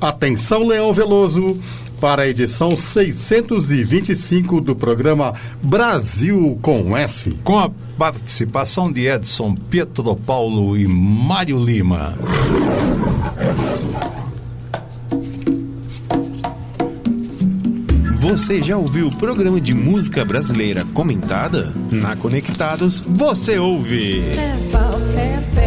Atenção, 0.00 0.66
Leão 0.66 0.92
Veloso, 0.92 1.58
para 2.00 2.22
a 2.22 2.28
edição 2.28 2.76
625 2.76 4.60
do 4.60 4.76
programa 4.76 5.34
Brasil 5.62 6.58
com 6.60 6.96
S. 6.96 7.36
Com 7.42 7.58
a 7.58 7.70
participação 7.96 8.92
de 8.92 9.08
Edson 9.08 9.54
Pietropaulo 9.54 10.76
e 10.76 10.86
Mário 10.86 11.58
Lima. 11.58 12.14
Você 18.20 18.62
já 18.62 18.76
ouviu 18.76 19.06
o 19.06 19.16
programa 19.16 19.60
de 19.60 19.72
música 19.72 20.24
brasileira 20.24 20.84
comentada? 20.92 21.72
Na 21.90 22.16
Conectados, 22.16 23.00
você 23.00 23.56
ouve. 23.58 24.20
É 24.20 24.68
pau, 24.72 25.00
é 25.16 25.36
é 25.56 25.65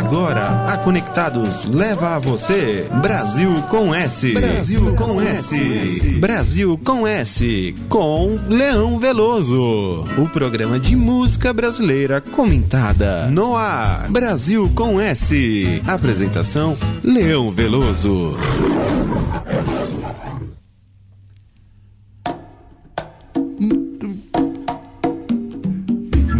Agora, 0.00 0.64
a 0.64 0.78
Conectados 0.78 1.66
leva 1.66 2.16
a 2.16 2.18
você 2.18 2.88
Brasil 3.02 3.50
com 3.68 3.94
S. 3.94 4.32
Brasil 4.32 4.96
com 4.96 5.20
S. 5.20 6.18
Brasil 6.18 6.80
com 6.82 7.06
S. 7.06 7.74
Com 7.86 8.38
Leão 8.48 8.98
Veloso. 8.98 10.06
O 10.16 10.26
programa 10.32 10.80
de 10.80 10.96
música 10.96 11.52
brasileira 11.52 12.18
comentada. 12.18 13.26
No 13.26 13.54
ar. 13.54 14.08
Brasil 14.08 14.72
com 14.74 14.98
S. 14.98 15.82
Apresentação: 15.86 16.78
Leão 17.04 17.52
Veloso. 17.52 18.38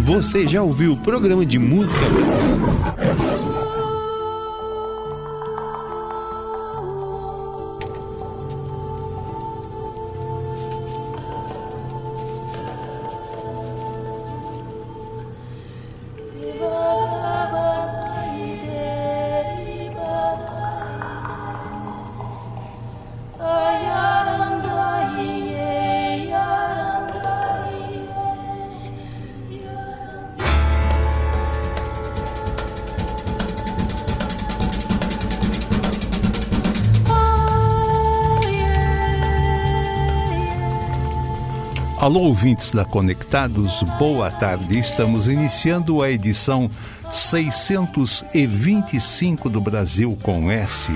Você 0.03 0.47
já 0.47 0.63
ouviu 0.63 0.93
o 0.93 0.97
programa 0.97 1.45
de 1.45 1.59
música 1.59 2.01
brasileira? 2.09 3.50
Alô, 42.11 42.23
ouvintes 42.23 42.71
da 42.71 42.83
Conectados, 42.83 43.81
boa 43.97 44.29
tarde. 44.29 44.77
Estamos 44.77 45.29
iniciando 45.29 46.03
a 46.03 46.11
edição 46.11 46.69
625 47.09 49.47
do 49.47 49.61
Brasil 49.61 50.17
com 50.21 50.51
S, 50.51 50.91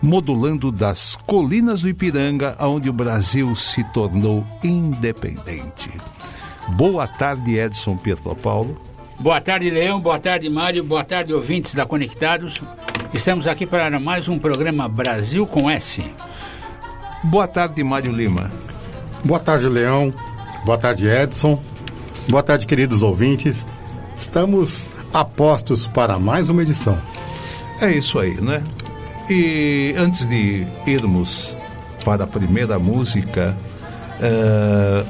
modulando 0.00 0.72
das 0.72 1.14
colinas 1.14 1.82
do 1.82 1.90
Ipiranga, 1.90 2.56
onde 2.58 2.88
o 2.88 2.92
Brasil 2.94 3.54
se 3.54 3.84
tornou 3.92 4.46
independente. 4.64 5.90
Boa 6.68 7.06
tarde, 7.06 7.58
Edson 7.58 7.98
Pietro 7.98 8.34
Paulo. 8.34 8.80
Boa 9.20 9.42
tarde, 9.42 9.68
Leão. 9.68 10.00
Boa 10.00 10.18
tarde, 10.18 10.48
Mário. 10.48 10.82
Boa 10.82 11.04
tarde, 11.04 11.34
ouvintes 11.34 11.74
da 11.74 11.84
Conectados. 11.84 12.54
Estamos 13.12 13.46
aqui 13.46 13.66
para 13.66 14.00
mais 14.00 14.26
um 14.26 14.38
programa 14.38 14.88
Brasil 14.88 15.46
com 15.46 15.68
S. 15.68 16.02
Boa 17.22 17.46
tarde, 17.46 17.84
Mário 17.84 18.10
Lima. 18.10 18.50
Boa 19.24 19.40
tarde, 19.40 19.66
Leão. 19.70 20.12
Boa 20.66 20.76
tarde, 20.76 21.06
Edson. 21.06 21.58
Boa 22.28 22.42
tarde, 22.42 22.66
queridos 22.66 23.02
ouvintes. 23.02 23.64
Estamos 24.14 24.86
a 25.14 25.24
postos 25.24 25.86
para 25.86 26.18
mais 26.18 26.50
uma 26.50 26.60
edição. 26.60 26.98
É 27.80 27.90
isso 27.90 28.18
aí, 28.18 28.38
né? 28.38 28.62
E 29.30 29.94
antes 29.96 30.28
de 30.28 30.66
irmos 30.86 31.56
para 32.04 32.24
a 32.24 32.26
primeira 32.26 32.78
música, 32.78 33.56
uh, 34.20 35.08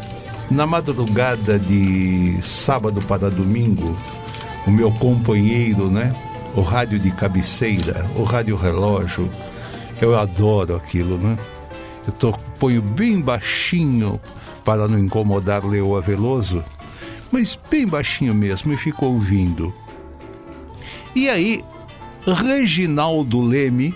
na 0.49 0.65
madrugada 0.65 1.59
de 1.59 2.39
sábado 2.41 3.03
para 3.03 3.29
domingo, 3.29 3.97
o 4.65 4.71
meu 4.71 4.93
companheiro, 4.93 5.91
né? 5.91 6.15
O 6.55 6.61
rádio 6.61 7.01
de 7.01 7.11
cabeceira, 7.11 8.07
o 8.15 8.23
rádio 8.23 8.55
relógio, 8.55 9.29
eu 10.01 10.15
adoro 10.15 10.77
aquilo, 10.77 11.19
né? 11.19 11.37
Eu 12.07 12.13
tô, 12.13 12.33
ponho 12.59 12.83
bem 12.83 13.21
baixinho 13.21 14.21
para 14.65 14.89
não 14.89 14.99
incomodar 14.99 15.65
Leoa 15.65 16.01
Veloso, 16.01 16.65
mas 17.31 17.59
bem 17.71 17.87
baixinho 17.87 18.35
mesmo 18.35 18.73
e 18.73 18.77
fico 18.77 19.07
ouvindo. 19.07 19.73
E 21.15 21.29
aí, 21.29 21.65
Reginaldo 22.27 23.41
Leme, 23.41 23.95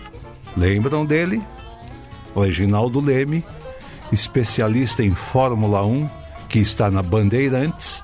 lembram 0.57 1.05
dele? 1.05 1.43
Reginaldo 2.35 3.01
Leme, 3.01 3.45
especialista 4.13 5.03
em 5.03 5.15
Fórmula 5.15 5.85
1, 5.85 6.09
que 6.49 6.59
está 6.59 6.91
na 6.91 7.03
Bandeirantes, 7.03 8.03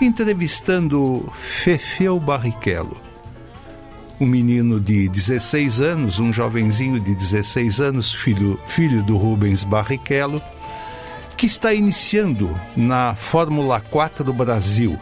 entrevistando 0.00 1.30
Fefeu 1.40 2.18
Barrichello 2.18 3.11
um 4.22 4.26
menino 4.26 4.78
de 4.78 5.08
16 5.08 5.80
anos, 5.80 6.20
um 6.20 6.32
jovenzinho 6.32 7.00
de 7.00 7.12
16 7.12 7.80
anos, 7.80 8.12
filho, 8.12 8.56
filho 8.68 9.02
do 9.02 9.16
Rubens 9.16 9.64
Barrichello, 9.64 10.40
que 11.36 11.44
está 11.44 11.74
iniciando 11.74 12.48
na 12.76 13.16
Fórmula 13.16 13.80
4 13.80 14.22
do 14.22 14.32
Brasil. 14.32 14.96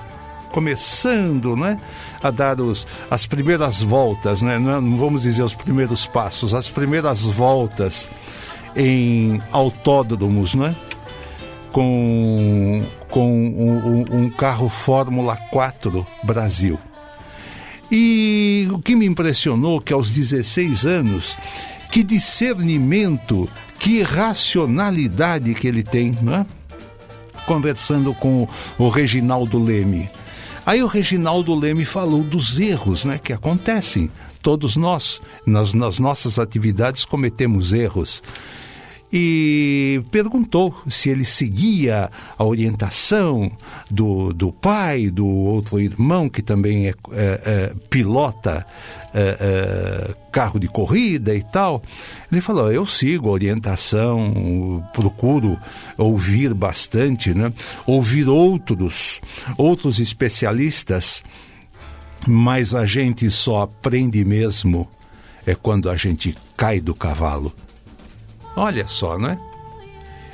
Começando 0.53 1.55
né, 1.55 1.77
a 2.23 2.31
dar 2.31 2.59
os, 2.63 2.87
as 3.11 3.27
primeiras 3.27 3.83
voltas, 3.83 4.41
né, 4.41 4.59
não 4.59 4.97
vamos 4.97 5.23
dizer 5.23 5.43
os 5.43 5.55
primeiros 5.55 6.07
passos, 6.07 6.55
as 6.55 6.71
primeiras 6.71 7.27
voltas 7.27 8.09
em 8.75 9.39
autódromos, 9.53 10.55
né, 10.55 10.75
com, 11.73 12.83
com 13.11 13.31
um, 13.31 13.87
um, 13.87 14.25
um 14.25 14.31
carro 14.31 14.71
Fórmula 14.71 15.37
4 15.51 16.07
Brasil. 16.25 16.79
E 17.91 18.69
o 18.71 18.78
que 18.78 18.95
me 18.95 19.06
impressionou 19.06 19.81
que 19.81 19.93
aos 19.93 20.11
16 20.11 20.87
anos, 20.87 21.37
que 21.91 22.03
discernimento, 22.03 23.49
que 23.78 24.03
racionalidade 24.03 25.55
que 25.55 25.67
ele 25.67 25.83
tem, 25.83 26.17
não 26.23 26.37
é? 26.37 26.47
Conversando 27.47 28.15
com 28.15 28.47
o 28.78 28.89
Reginaldo 28.89 29.59
Leme. 29.59 30.09
Aí 30.65 30.83
o 30.83 30.87
Reginaldo 30.87 31.55
Leme 31.55 31.84
falou 31.84 32.23
dos 32.23 32.61
erros 32.61 33.05
né, 33.05 33.19
que 33.19 33.33
acontecem. 33.33 34.11
Todos 34.41 34.77
nós, 34.77 35.21
nas, 35.45 35.75
nas 35.75 35.99
nossas 35.99 36.39
atividades, 36.39 37.05
cometemos 37.05 37.72
erros 37.72 38.22
e 39.12 40.03
perguntou 40.10 40.75
se 40.88 41.09
ele 41.09 41.25
seguia 41.25 42.10
a 42.38 42.44
orientação 42.44 43.50
do, 43.91 44.32
do 44.32 44.53
pai, 44.53 45.10
do 45.10 45.26
outro 45.26 45.81
irmão, 45.81 46.28
que 46.28 46.43
também 46.43 46.88
é, 46.88 46.94
é, 47.12 47.41
é 47.44 47.72
pilota 47.88 48.65
é, 49.12 49.37
é, 49.41 50.15
carro 50.31 50.60
de 50.60 50.69
corrida 50.69 51.34
e 51.34 51.43
tal. 51.43 51.82
Ele 52.31 52.41
falou: 52.41 52.72
Eu 52.72 52.87
sigo 52.87 53.28
a 53.28 53.32
orientação, 53.32 54.88
procuro 54.93 55.59
ouvir 55.98 56.54
bastante, 56.54 57.34
né? 57.34 57.53
ouvir 57.87 58.28
outros, 58.28 59.21
outros 59.56 59.98
especialistas, 59.98 61.25
mas 62.27 62.75
a 62.75 62.87
gente 62.87 63.28
só 63.31 63.62
aprende 63.62 64.25
mesmo 64.25 64.88
é 65.47 65.54
quando 65.54 65.91
a 65.91 65.97
gente 65.97 66.37
cai 66.56 66.80
do 66.80 66.95
cavalo. 66.95 67.53
Olha 68.57 68.87
só, 68.87 69.19
né? 69.19 69.39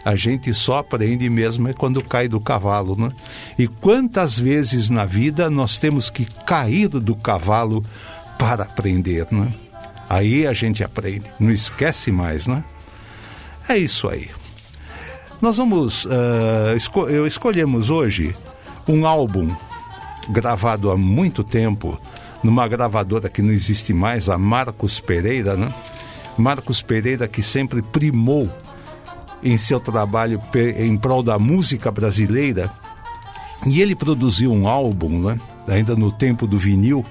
A 0.04 0.14
gente 0.14 0.54
só 0.54 0.78
aprende 0.78 1.28
mesmo 1.28 1.68
é 1.68 1.72
quando 1.72 2.02
cai 2.02 2.28
do 2.28 2.40
cavalo, 2.40 2.94
né? 2.96 3.10
E 3.58 3.66
quantas 3.66 4.38
vezes 4.38 4.88
na 4.88 5.04
vida 5.04 5.50
nós 5.50 5.78
temos 5.78 6.08
que 6.08 6.24
cair 6.46 6.88
do 6.88 7.16
cavalo 7.16 7.82
para 8.38 8.62
aprender, 8.62 9.26
né? 9.32 9.52
Aí 10.08 10.46
a 10.46 10.52
gente 10.52 10.84
aprende, 10.84 11.24
não 11.40 11.50
esquece 11.50 12.12
mais, 12.12 12.46
né? 12.46 12.64
É 13.68 13.76
isso 13.76 14.08
aí. 14.08 14.30
Nós 15.40 15.56
vamos, 15.56 16.04
uh, 16.04 16.76
esco 16.76 17.10
escolhemos 17.26 17.90
hoje 17.90 18.34
um 18.86 19.04
álbum 19.04 19.48
gravado 20.28 20.90
há 20.90 20.96
muito 20.96 21.42
tempo 21.42 22.00
numa 22.42 22.68
gravadora 22.68 23.28
que 23.28 23.42
não 23.42 23.50
existe 23.50 23.92
mais, 23.92 24.28
a 24.28 24.38
Marcos 24.38 25.00
Pereira, 25.00 25.56
né? 25.56 25.68
Marcos 26.36 26.82
Pereira, 26.82 27.26
que 27.26 27.42
sempre 27.42 27.82
primou 27.82 28.50
em 29.42 29.56
seu 29.56 29.78
trabalho 29.78 30.40
em 30.76 30.96
prol 30.96 31.22
da 31.22 31.38
música 31.38 31.90
brasileira. 31.90 32.70
E 33.66 33.80
ele 33.80 33.94
produziu 33.94 34.52
um 34.52 34.68
álbum, 34.68 35.20
né? 35.20 35.40
ainda 35.66 35.96
no 35.96 36.12
tempo 36.12 36.46
do 36.46 36.58
vinil, 36.58 37.04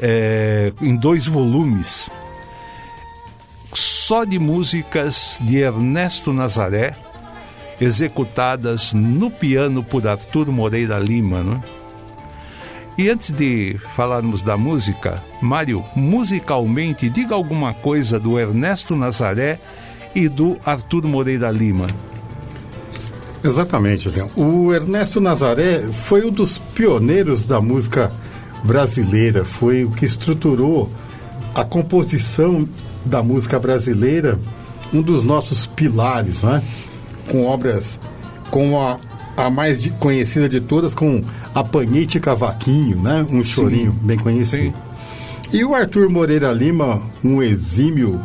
é, 0.00 0.72
em 0.80 0.96
dois 0.96 1.26
volumes, 1.26 2.10
só 3.72 4.24
de 4.24 4.38
músicas 4.38 5.38
de 5.40 5.58
Ernesto 5.58 6.32
Nazaré, 6.32 6.94
executadas 7.80 8.92
no 8.92 9.30
piano 9.30 9.82
por 9.82 10.06
Arthur 10.06 10.50
Moreira 10.52 10.98
Lima. 10.98 11.42
Né? 11.42 11.62
E 13.02 13.10
antes 13.10 13.32
de 13.32 13.76
falarmos 13.96 14.42
da 14.42 14.56
música, 14.56 15.20
Mário, 15.40 15.84
musicalmente, 15.96 17.08
diga 17.08 17.34
alguma 17.34 17.74
coisa 17.74 18.16
do 18.16 18.38
Ernesto 18.38 18.94
Nazaré 18.94 19.58
e 20.14 20.28
do 20.28 20.56
Arthur 20.64 21.08
Moreira 21.08 21.50
Lima. 21.50 21.88
Exatamente, 23.42 24.08
Leão. 24.08 24.30
O 24.36 24.72
Ernesto 24.72 25.20
Nazaré 25.20 25.80
foi 25.92 26.24
um 26.24 26.30
dos 26.30 26.58
pioneiros 26.58 27.44
da 27.44 27.60
música 27.60 28.12
brasileira, 28.62 29.44
foi 29.44 29.82
o 29.82 29.90
que 29.90 30.06
estruturou 30.06 30.88
a 31.56 31.64
composição 31.64 32.68
da 33.04 33.20
música 33.20 33.58
brasileira, 33.58 34.38
um 34.94 35.02
dos 35.02 35.24
nossos 35.24 35.66
pilares, 35.66 36.40
né? 36.40 36.62
com 37.28 37.46
obras 37.46 37.98
com 38.52 38.80
a, 38.80 38.96
a 39.36 39.50
mais 39.50 39.82
de, 39.82 39.90
conhecida 39.90 40.48
de 40.48 40.60
todas, 40.60 40.94
com 40.94 41.22
Apanhite 41.54 42.20
Cavaquinho, 42.20 42.96
né? 42.96 43.26
um 43.30 43.42
chorinho 43.42 43.92
Sim. 43.92 43.98
bem 44.02 44.18
conhecido. 44.18 44.64
Sim. 44.64 44.74
E 45.52 45.64
o 45.64 45.74
Arthur 45.74 46.08
Moreira 46.08 46.50
Lima, 46.52 47.02
um 47.22 47.42
exímio, 47.42 48.20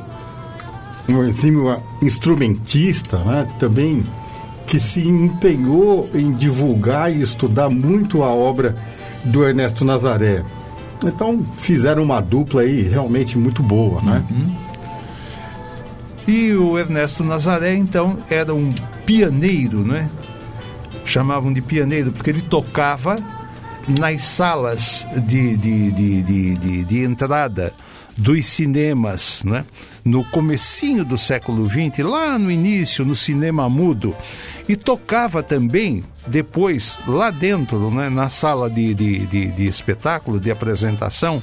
um 1.09 1.23
exímio 1.23 1.81
instrumentista, 2.01 3.17
né? 3.19 3.47
também 3.59 4.03
que 4.65 4.79
se 4.79 5.01
empenhou 5.01 6.09
em 6.13 6.33
divulgar 6.33 7.13
e 7.13 7.21
estudar 7.21 7.69
muito 7.69 8.23
a 8.23 8.27
obra 8.27 8.75
do 9.23 9.45
Ernesto 9.45 9.85
Nazaré. 9.85 10.43
Então 11.03 11.43
fizeram 11.59 12.03
uma 12.03 12.21
dupla 12.21 12.61
aí 12.61 12.81
realmente 12.81 13.37
muito 13.37 13.61
boa, 13.61 14.01
né? 14.01 14.25
Uhum. 14.29 14.55
E 16.27 16.53
o 16.53 16.77
Ernesto 16.77 17.23
Nazaré, 17.23 17.75
então, 17.75 18.17
era 18.29 18.53
um 18.53 18.69
pianeiro, 19.05 19.79
né? 19.79 20.09
Chamavam 21.07 21.53
de 21.53 21.61
pianeiro 21.61 22.11
porque 22.11 22.29
ele 22.29 22.41
tocava 22.41 23.15
nas 23.87 24.23
salas 24.23 25.07
de, 25.25 25.55
de, 25.55 25.91
de, 25.91 26.21
de, 26.55 26.83
de 26.83 27.03
entrada 27.03 27.73
dos 28.17 28.45
cinemas, 28.47 29.41
né? 29.45 29.65
no 30.03 30.23
comecinho 30.25 31.05
do 31.05 31.17
século 31.17 31.65
XX, 31.65 31.99
lá 31.99 32.37
no 32.37 32.51
início, 32.51 33.05
no 33.05 33.15
cinema 33.15 33.69
mudo, 33.69 34.15
e 34.67 34.75
tocava 34.75 35.41
também 35.41 36.03
depois 36.25 36.99
lá 37.07 37.31
dentro, 37.31 37.89
né? 37.91 38.09
na 38.09 38.27
sala 38.27 38.69
de, 38.69 38.93
de, 38.93 39.25
de, 39.27 39.47
de 39.47 39.67
espetáculo, 39.67 40.39
de 40.39 40.51
apresentação, 40.51 41.41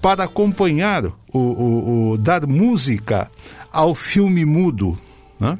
para 0.00 0.24
acompanhar 0.24 1.04
o, 1.06 1.12
o, 1.32 2.10
o, 2.10 2.18
dar 2.18 2.46
música 2.46 3.30
ao 3.70 3.94
filme 3.94 4.44
mudo. 4.44 4.98
Né? 5.38 5.58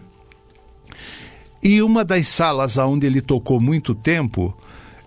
E 1.63 1.83
uma 1.83 2.05
das 2.05 2.29
salas 2.29 2.79
onde 2.79 3.07
ele 3.07 3.21
tocou 3.21 3.61
muito 3.61 3.95
tempo 3.95 4.57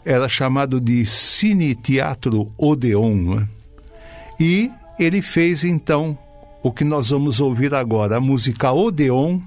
era 0.03 0.27
chamado 0.27 0.81
de 0.81 1.05
Cine 1.05 1.75
Teatro 1.75 2.51
Odeon. 2.57 3.15
Né? 3.15 3.47
E 4.39 4.71
ele 4.99 5.21
fez 5.21 5.63
então 5.63 6.17
o 6.63 6.71
que 6.71 6.83
nós 6.83 7.09
vamos 7.09 7.39
ouvir 7.39 7.73
agora, 7.73 8.17
a 8.17 8.21
música 8.21 8.71
Odeon, 8.71 9.39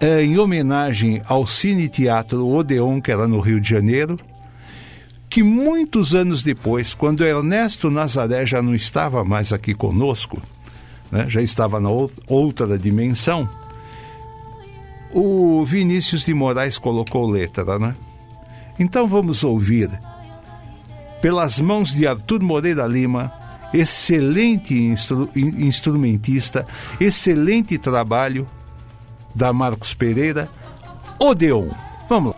é, 0.00 0.22
em 0.22 0.38
homenagem 0.38 1.22
ao 1.26 1.46
Cine 1.46 1.88
Teatro 1.88 2.46
Odeon, 2.46 3.00
que 3.00 3.12
era 3.12 3.28
no 3.28 3.40
Rio 3.40 3.60
de 3.60 3.68
Janeiro, 3.68 4.18
que 5.28 5.42
muitos 5.42 6.14
anos 6.14 6.42
depois, 6.42 6.94
quando 6.94 7.24
Ernesto 7.24 7.90
Nazaré 7.90 8.46
já 8.46 8.60
não 8.62 8.74
estava 8.74 9.24
mais 9.24 9.52
aqui 9.52 9.74
conosco, 9.74 10.40
né, 11.10 11.26
já 11.28 11.42
estava 11.42 11.78
na 11.80 11.90
outra 12.28 12.78
dimensão, 12.78 13.48
o 15.18 15.64
Vinícius 15.64 16.26
de 16.26 16.34
Moraes 16.34 16.76
colocou 16.76 17.26
letra, 17.26 17.78
né? 17.78 17.96
Então 18.78 19.08
vamos 19.08 19.42
ouvir 19.42 19.98
pelas 21.22 21.58
mãos 21.58 21.94
de 21.94 22.06
Arthur 22.06 22.42
Moreira 22.42 22.86
Lima, 22.86 23.32
excelente 23.72 24.74
instru 24.74 25.26
instrumentista, 25.34 26.66
excelente 27.00 27.78
trabalho 27.78 28.46
da 29.34 29.54
Marcos 29.54 29.94
Pereira, 29.94 30.50
Odeon. 31.18 31.68
Vamos 32.10 32.34
lá. 32.34 32.35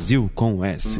Brasil 0.00 0.30
com 0.34 0.64
S. 0.64 0.98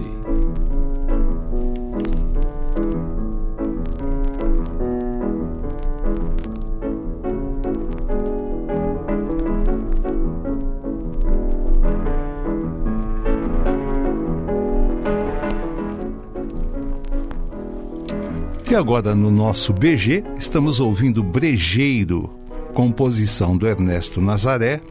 E 18.71 18.75
agora 18.75 19.15
no 19.15 19.31
nosso 19.31 19.73
BG, 19.73 20.25
estamos 20.37 20.79
ouvindo 20.79 21.23
Brejeiro, 21.23 22.29
composição 22.75 23.57
do 23.57 23.67
Ernesto 23.67 24.21
Nazaré, 24.21 24.83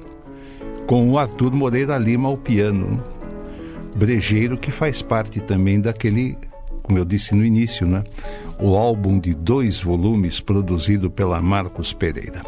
com 0.88 1.12
o 1.12 1.20
Arthur 1.20 1.52
Moreira 1.52 1.96
Lima 2.00 2.28
ao 2.28 2.38
piano. 2.38 3.19
Brejeiro 3.96 4.58
que 4.58 4.72
faz 4.72 5.02
parte 5.02 5.40
também 5.40 5.80
daquele, 5.80 6.38
como 6.84 6.98
eu 6.98 7.06
disse 7.06 7.36
no 7.36 7.44
início, 7.46 7.88
né? 7.88 8.04
O 8.60 8.76
álbum 8.76 9.20
de 9.20 9.34
dois 9.34 9.80
volumes 9.80 10.40
produzido 10.40 11.10
pela 11.10 11.42
Marcos 11.42 11.94
Pereira. 11.94 12.44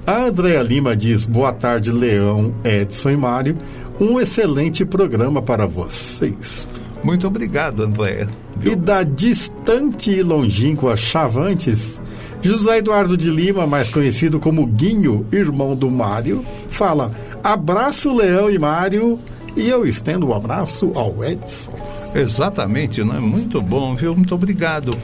A 0.05 0.25
Andréa 0.25 0.61
Lima 0.61 0.95
diz: 0.95 1.25
Boa 1.25 1.53
tarde, 1.53 1.91
Leão, 1.91 2.53
Edson 2.63 3.11
e 3.11 3.17
Mário. 3.17 3.55
Um 3.99 4.19
excelente 4.19 4.85
programa 4.85 5.41
para 5.41 5.65
vocês. 5.65 6.67
Muito 7.03 7.27
obrigado, 7.27 7.83
Andréa. 7.83 8.27
E 8.63 8.75
da 8.75 9.03
distante 9.03 10.11
e 10.11 10.21
longínqua 10.21 10.95
Chavantes, 10.95 12.01
José 12.41 12.77
Eduardo 12.77 13.17
de 13.17 13.29
Lima, 13.29 13.65
mais 13.65 13.89
conhecido 13.89 14.39
como 14.39 14.65
Guinho, 14.65 15.25
irmão 15.31 15.75
do 15.75 15.89
Mário, 15.89 16.43
fala: 16.67 17.11
abraço 17.43 18.15
Leão 18.15 18.49
e 18.49 18.59
Mário, 18.59 19.19
e 19.55 19.67
eu 19.67 19.85
estendo 19.85 20.27
o 20.27 20.29
um 20.29 20.33
abraço 20.33 20.91
ao 20.95 21.23
Edson. 21.23 21.86
Exatamente, 22.15 23.03
né? 23.03 23.19
Muito 23.19 23.61
bom, 23.61 23.95
viu? 23.95 24.15
Muito 24.15 24.33
obrigado. 24.33 24.97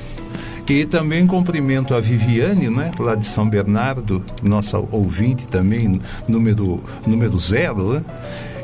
E 0.68 0.86
também 0.86 1.28
cumprimento 1.28 1.94
a 1.94 2.00
Viviane, 2.00 2.70
né, 2.70 2.92
lá 2.98 3.16
de 3.16 3.26
São 3.26 3.48
Bernardo, 3.48 4.24
nossa 4.42 4.80
ouvinte 4.80 5.46
também, 5.48 6.00
número, 6.28 6.82
número 7.06 7.38
zero, 7.38 7.94
né? 7.94 8.04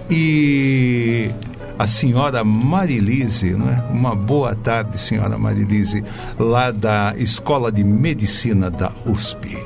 E 0.09 1.29
a 1.77 1.87
senhora 1.87 2.43
Marilise, 2.43 3.51
né? 3.51 3.83
uma 3.91 4.15
boa 4.15 4.55
tarde, 4.55 4.99
senhora 4.99 5.37
Marilise, 5.37 6.03
lá 6.37 6.71
da 6.71 7.13
Escola 7.17 7.71
de 7.71 7.83
Medicina 7.83 8.71
da 8.71 8.91
USP. 9.05 9.57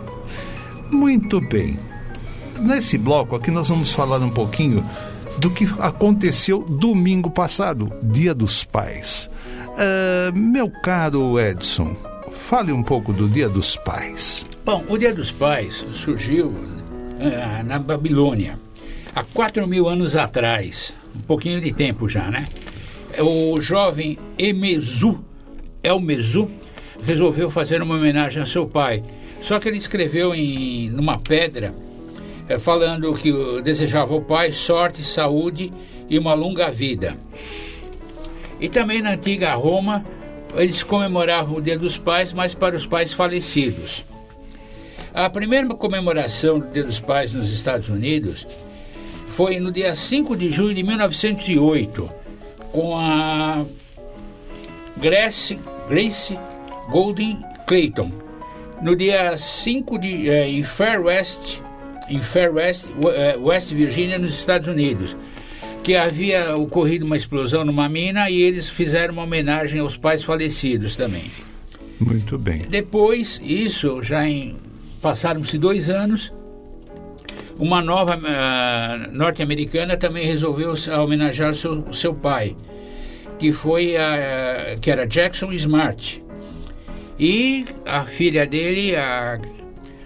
Muito 0.92 1.39
bem. 1.39 1.80
Nesse 2.60 2.98
bloco 2.98 3.36
aqui 3.36 3.50
nós 3.50 3.70
vamos 3.70 3.92
falar 3.92 4.18
um 4.20 4.30
pouquinho 4.30 4.84
do 5.40 5.50
que 5.50 5.66
aconteceu 5.80 6.63
domingo 6.63 7.30
passado, 7.30 7.92
Dia 8.02 8.34
dos 8.34 8.63
Pais. 8.63 9.30
Uh, 9.70 10.38
meu 10.38 10.70
caro 10.70 11.40
Edson, 11.40 11.96
fale 12.32 12.72
um 12.72 12.84
pouco 12.84 13.12
do 13.12 13.28
Dia 13.28 13.50
dos 13.50 13.75
Pais. 13.75 14.46
Bom, 14.66 14.84
o 14.88 14.98
Dia 14.98 15.13
dos 15.13 15.32
Pais 15.32 15.86
surgiu 15.94 16.48
uh, 16.48 17.63
na 17.66 17.80
Babilônia 17.80 18.60
há 19.16 19.24
quatro 19.24 19.68
mil 19.68 19.88
anos 19.88 20.16
atrás 20.16 20.94
um 21.16 21.22
pouquinho 21.22 21.62
de 21.62 21.72
tempo 21.72 22.10
já, 22.10 22.30
né? 22.30 22.46
O 23.20 23.62
jovem 23.62 24.18
Emezu, 24.38 25.24
Elmezu, 25.84 26.50
resolveu 27.04 27.50
fazer 27.50 27.82
uma 27.82 27.96
homenagem 27.96 28.42
a 28.42 28.46
seu 28.46 28.66
pai. 28.66 29.04
Só 29.42 29.60
que 29.60 29.68
ele 29.68 29.78
escreveu 29.78 30.34
em 30.34 30.90
numa 30.90 31.20
pedra, 31.20 31.75
é, 32.48 32.60
falando 32.60 33.14
que 33.14 33.32
desejava 33.62 34.14
ao 34.14 34.22
pai 34.22 34.54
sorte, 34.54 35.04
saúde 35.04 35.72
e 36.10 36.18
uma 36.18 36.34
longa 36.34 36.72
vida. 36.72 37.18
E 38.60 38.70
também 38.70 39.02
na 39.02 39.12
antiga 39.12 39.54
Roma, 39.54 40.06
eles 40.56 40.84
comemoravam 40.84 41.58
o 41.58 41.62
Dia 41.62 41.78
dos 41.78 41.98
Pais, 41.98 42.32
mas 42.32 42.54
para 42.54 42.76
os 42.76 42.86
pais 42.86 43.12
falecidos. 43.12 44.06
A 45.14 45.30
primeira 45.30 45.68
comemoração 45.70 46.60
do 46.60 46.68
Dia 46.68 46.84
dos 46.84 47.00
Pais 47.00 47.34
nos 47.34 47.52
Estados 47.52 47.90
Unidos 47.90 48.48
foi 49.32 49.60
no 49.60 49.72
dia 49.72 49.96
5 49.96 50.36
de 50.36 50.52
junho 50.52 50.76
de 50.76 50.84
1908, 50.84 52.10
com 52.72 52.96
a 52.96 53.66
Grace, 54.98 55.60
Grace 55.90 56.38
Golden 56.90 57.40
Clayton. 57.68 58.12
No 58.82 58.96
dia 58.96 59.38
5 59.38 59.98
de 59.98 60.30
eh, 60.30 60.50
em 60.50 60.64
Fair 60.64 61.04
West, 61.04 61.60
em 62.10 62.22
Fair 62.22 62.53
West, 62.53 62.88
eh, 63.15 63.38
West 63.38 63.72
Virginia, 63.72 64.17
nos 64.17 64.36
Estados 64.36 64.67
Unidos, 64.67 65.15
que 65.83 65.95
havia 65.95 66.55
ocorrido 66.55 67.05
uma 67.05 67.17
explosão 67.17 67.65
numa 67.65 67.89
mina 67.89 68.29
e 68.29 68.41
eles 68.41 68.69
fizeram 68.69 69.13
uma 69.13 69.24
homenagem 69.24 69.79
aos 69.79 69.98
pais 69.98 70.24
falecidos 70.24 70.95
também. 70.95 71.31
Muito 72.00 72.38
bem. 72.38 72.65
Depois, 72.69 73.41
isso 73.43 74.01
já 74.01 74.27
em 74.27 74.55
passaram-se 75.01 75.57
dois 75.57 75.89
anos, 75.89 76.31
uma 77.60 77.81
nova 77.81 78.17
uh, 78.17 79.12
norte-americana 79.12 79.98
também 79.98 80.25
resolveu 80.25 80.74
homenagear 81.01 81.53
seu, 81.53 81.93
seu 81.93 82.13
pai, 82.13 82.55
que 83.38 83.51
foi 83.51 83.95
a, 83.98 84.77
que 84.81 84.89
era 84.89 85.05
Jackson 85.05 85.51
Smart. 85.51 86.24
E 87.19 87.65
a 87.86 88.05
filha 88.05 88.48
dele, 88.48 88.95
a 88.95 89.39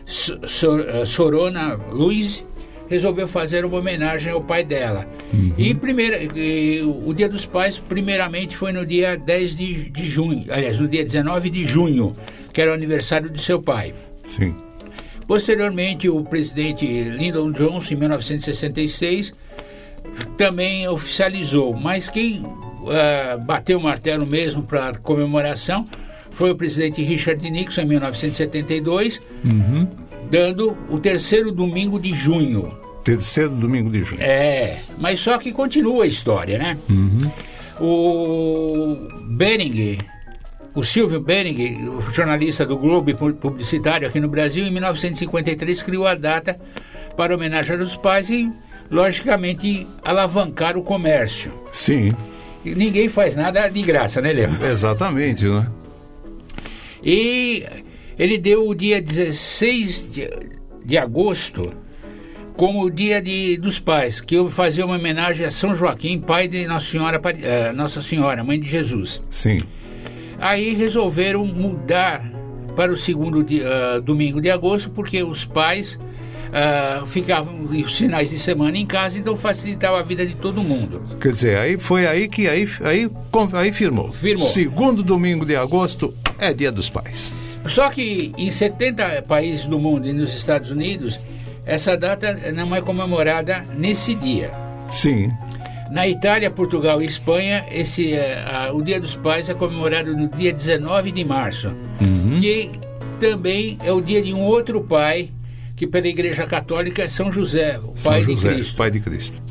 Sorona 0.08 1.76
Luiz, 1.92 2.46
resolveu 2.90 3.28
fazer 3.28 3.66
uma 3.66 3.78
homenagem 3.78 4.32
ao 4.32 4.42
pai 4.42 4.64
dela. 4.64 5.06
Uhum. 5.34 5.54
E, 5.58 5.74
primeira, 5.74 6.18
e, 6.24 6.82
o 6.82 7.14
Dia 7.14 7.28
dos 7.28 7.46
Pais, 7.46 7.78
primeiramente, 7.78 8.56
foi 8.56 8.72
no 8.72 8.86
dia 8.86 9.18
10 9.18 9.56
de, 9.56 9.90
de 9.90 10.10
junho, 10.10 10.46
aliás, 10.50 10.80
no 10.80 10.88
dia 10.88 11.04
19 11.04 11.50
de 11.50 11.66
junho, 11.66 12.16
que 12.54 12.62
era 12.62 12.72
o 12.72 12.74
aniversário 12.74 13.30
de 13.30 13.42
seu 13.42 13.62
pai. 13.62 13.94
Sim. 14.24 14.56
Posteriormente, 15.28 16.08
o 16.08 16.24
presidente 16.24 16.86
Lyndon 16.86 17.52
Johnson, 17.52 17.94
em 17.94 17.98
1966, 17.98 19.34
também 20.38 20.88
oficializou, 20.88 21.74
mas 21.74 22.10
quem 22.10 22.40
uh, 22.40 23.38
bateu 23.42 23.78
o 23.78 23.84
martelo 23.84 24.26
mesmo 24.26 24.64
para 24.64 24.96
comemoração 25.00 25.86
foi 26.38 26.52
o 26.52 26.56
presidente 26.56 27.02
Richard 27.02 27.50
Nixon 27.50 27.82
em 27.82 27.86
1972, 27.88 29.20
Uhum. 29.44 29.88
dando 30.32 30.78
o 30.90 31.00
terceiro 31.00 31.52
domingo 31.52 32.00
de 32.00 32.14
junho. 32.14 32.72
Terceiro 33.04 33.50
domingo 33.52 33.90
de 33.90 34.04
junho. 34.04 34.22
É, 34.22 34.78
mas 35.00 35.20
só 35.20 35.38
que 35.38 35.52
continua 35.52 36.04
a 36.04 36.08
história, 36.08 36.58
né? 36.58 36.78
O 37.80 38.98
Bering, 39.30 39.98
o 40.76 40.84
Silvio 40.84 41.20
Bering, 41.22 41.88
o 41.90 42.02
jornalista 42.14 42.66
do 42.66 42.78
Globo 42.78 43.10
e 43.10 43.14
pu- 43.14 43.34
publicitário 43.34 44.08
aqui 44.08 44.20
no 44.20 44.28
Brasil, 44.28 44.66
em 44.66 44.72
1953 44.72 45.82
criou 45.84 46.06
a 46.06 46.16
data 46.16 46.60
para 47.16 47.34
homenagear 47.36 47.80
os 47.80 47.96
pais 47.96 48.30
e, 48.30 48.52
logicamente, 48.92 49.88
alavancar 50.04 50.78
o 50.78 50.84
comércio. 50.84 51.52
Sim, 51.72 52.14
E 52.66 52.76
ninguém 52.76 53.08
faz 53.08 53.36
nada 53.36 53.68
de 53.70 53.82
graça, 53.82 54.22
né, 54.22 54.34
Leandro? 54.34 54.66
exatamente, 54.66 55.46
né? 55.46 55.66
E 57.04 57.64
ele 58.18 58.38
deu 58.38 58.68
o 58.68 58.74
dia 58.76 59.02
16 59.02 60.12
de, 60.12 60.30
de 60.86 60.98
agosto 60.98 61.72
como 62.56 62.84
o 62.84 62.90
dia 62.90 63.22
de, 63.22 63.56
dos 63.58 63.78
pais, 63.80 64.20
que 64.20 64.36
eu 64.36 64.50
fazia 64.50 64.84
uma 64.84 64.96
homenagem 64.96 65.46
a 65.46 65.52
São 65.52 65.76
Joaquim, 65.76 66.20
pai 66.20 66.48
de 66.48 66.66
Nossa 66.66 66.88
Senhora, 66.88 67.22
eh, 67.44 67.72
Nossa 67.72 68.02
Senhora, 68.02 68.44
mãe 68.44 68.60
de 68.60 68.68
Jesus. 68.68 69.22
Sim. 69.30 69.60
Aí 70.40 70.74
resolveram 70.74 71.46
mudar 71.46 72.32
para 72.76 72.92
o 72.92 72.98
segundo 72.98 73.44
di- 73.44 73.62
ah, 73.64 74.00
domingo 74.00 74.42
de 74.42 74.50
agosto, 74.50 74.90
porque 74.90 75.22
os 75.22 75.46
pais 75.46 76.00
ah, 76.54 77.04
ficavam 77.08 77.74
em 77.74 77.84
finais 77.84 78.30
de 78.30 78.38
semana 78.40 78.78
em 78.78 78.86
casa, 78.86 79.18
então 79.18 79.36
facilitava 79.36 80.00
a 80.00 80.04
vida 80.04 80.26
de 80.26 80.36
todo 80.36 80.64
mundo. 80.64 81.02
Quer 81.20 81.34
dizer, 81.34 81.58
aí 81.58 81.78
foi 81.78 82.06
aí 82.08 82.28
que 82.28 82.48
aí, 82.48 82.68
aí, 82.84 83.10
aí 83.54 83.72
firmou. 83.72 84.12
Firmou. 84.12 84.48
Segundo 84.48 85.04
domingo 85.04 85.46
de 85.46 85.56
agosto 85.56 86.14
é 86.40 86.54
dia 86.54 86.72
dos 86.72 86.90
pais. 86.90 87.34
Só 87.66 87.90
que 87.90 88.32
em 88.38 88.52
70 88.52 89.24
países 89.28 89.66
do 89.66 89.78
mundo 89.78 90.08
e 90.08 90.14
nos 90.14 90.34
Estados 90.34 90.72
Unidos, 90.72 91.20
essa 91.66 91.98
data 91.98 92.34
não 92.54 92.74
é 92.76 92.82
comemorada 92.82 93.66
nesse 93.78 94.16
dia. 94.16 94.52
Sim. 94.90 95.30
Na 95.92 96.08
Itália, 96.08 96.50
Portugal 96.52 97.02
e 97.02 97.06
Espanha, 97.06 97.66
esse, 97.72 98.12
eh, 98.14 98.44
a- 98.46 98.72
o 98.74 98.82
Dia 98.82 99.00
dos 99.00 99.16
Pais 99.16 99.50
é 99.50 99.54
comemorado 99.54 100.16
no 100.16 100.28
dia 100.30 100.52
19 100.54 101.12
de 101.12 101.24
março, 101.24 101.72
que 102.42 102.72
também 103.20 103.78
é 103.84 103.92
o 103.92 104.02
dia 104.02 104.22
de 104.22 104.34
um 104.34 104.42
outro 104.42 104.82
pai, 104.82 105.30
que 105.78 105.86
pela 105.86 106.08
Igreja 106.08 106.48
Católica 106.48 107.04
é 107.04 107.08
São 107.08 107.32
José, 107.32 107.80
o 107.80 107.96
São 107.96 108.12
pai 108.12 108.22
José, 108.24 108.50
de 108.50 108.56
Cristo. 108.56 108.76
pai 108.76 108.92
de 108.92 109.00
Cristo. 109.00 109.42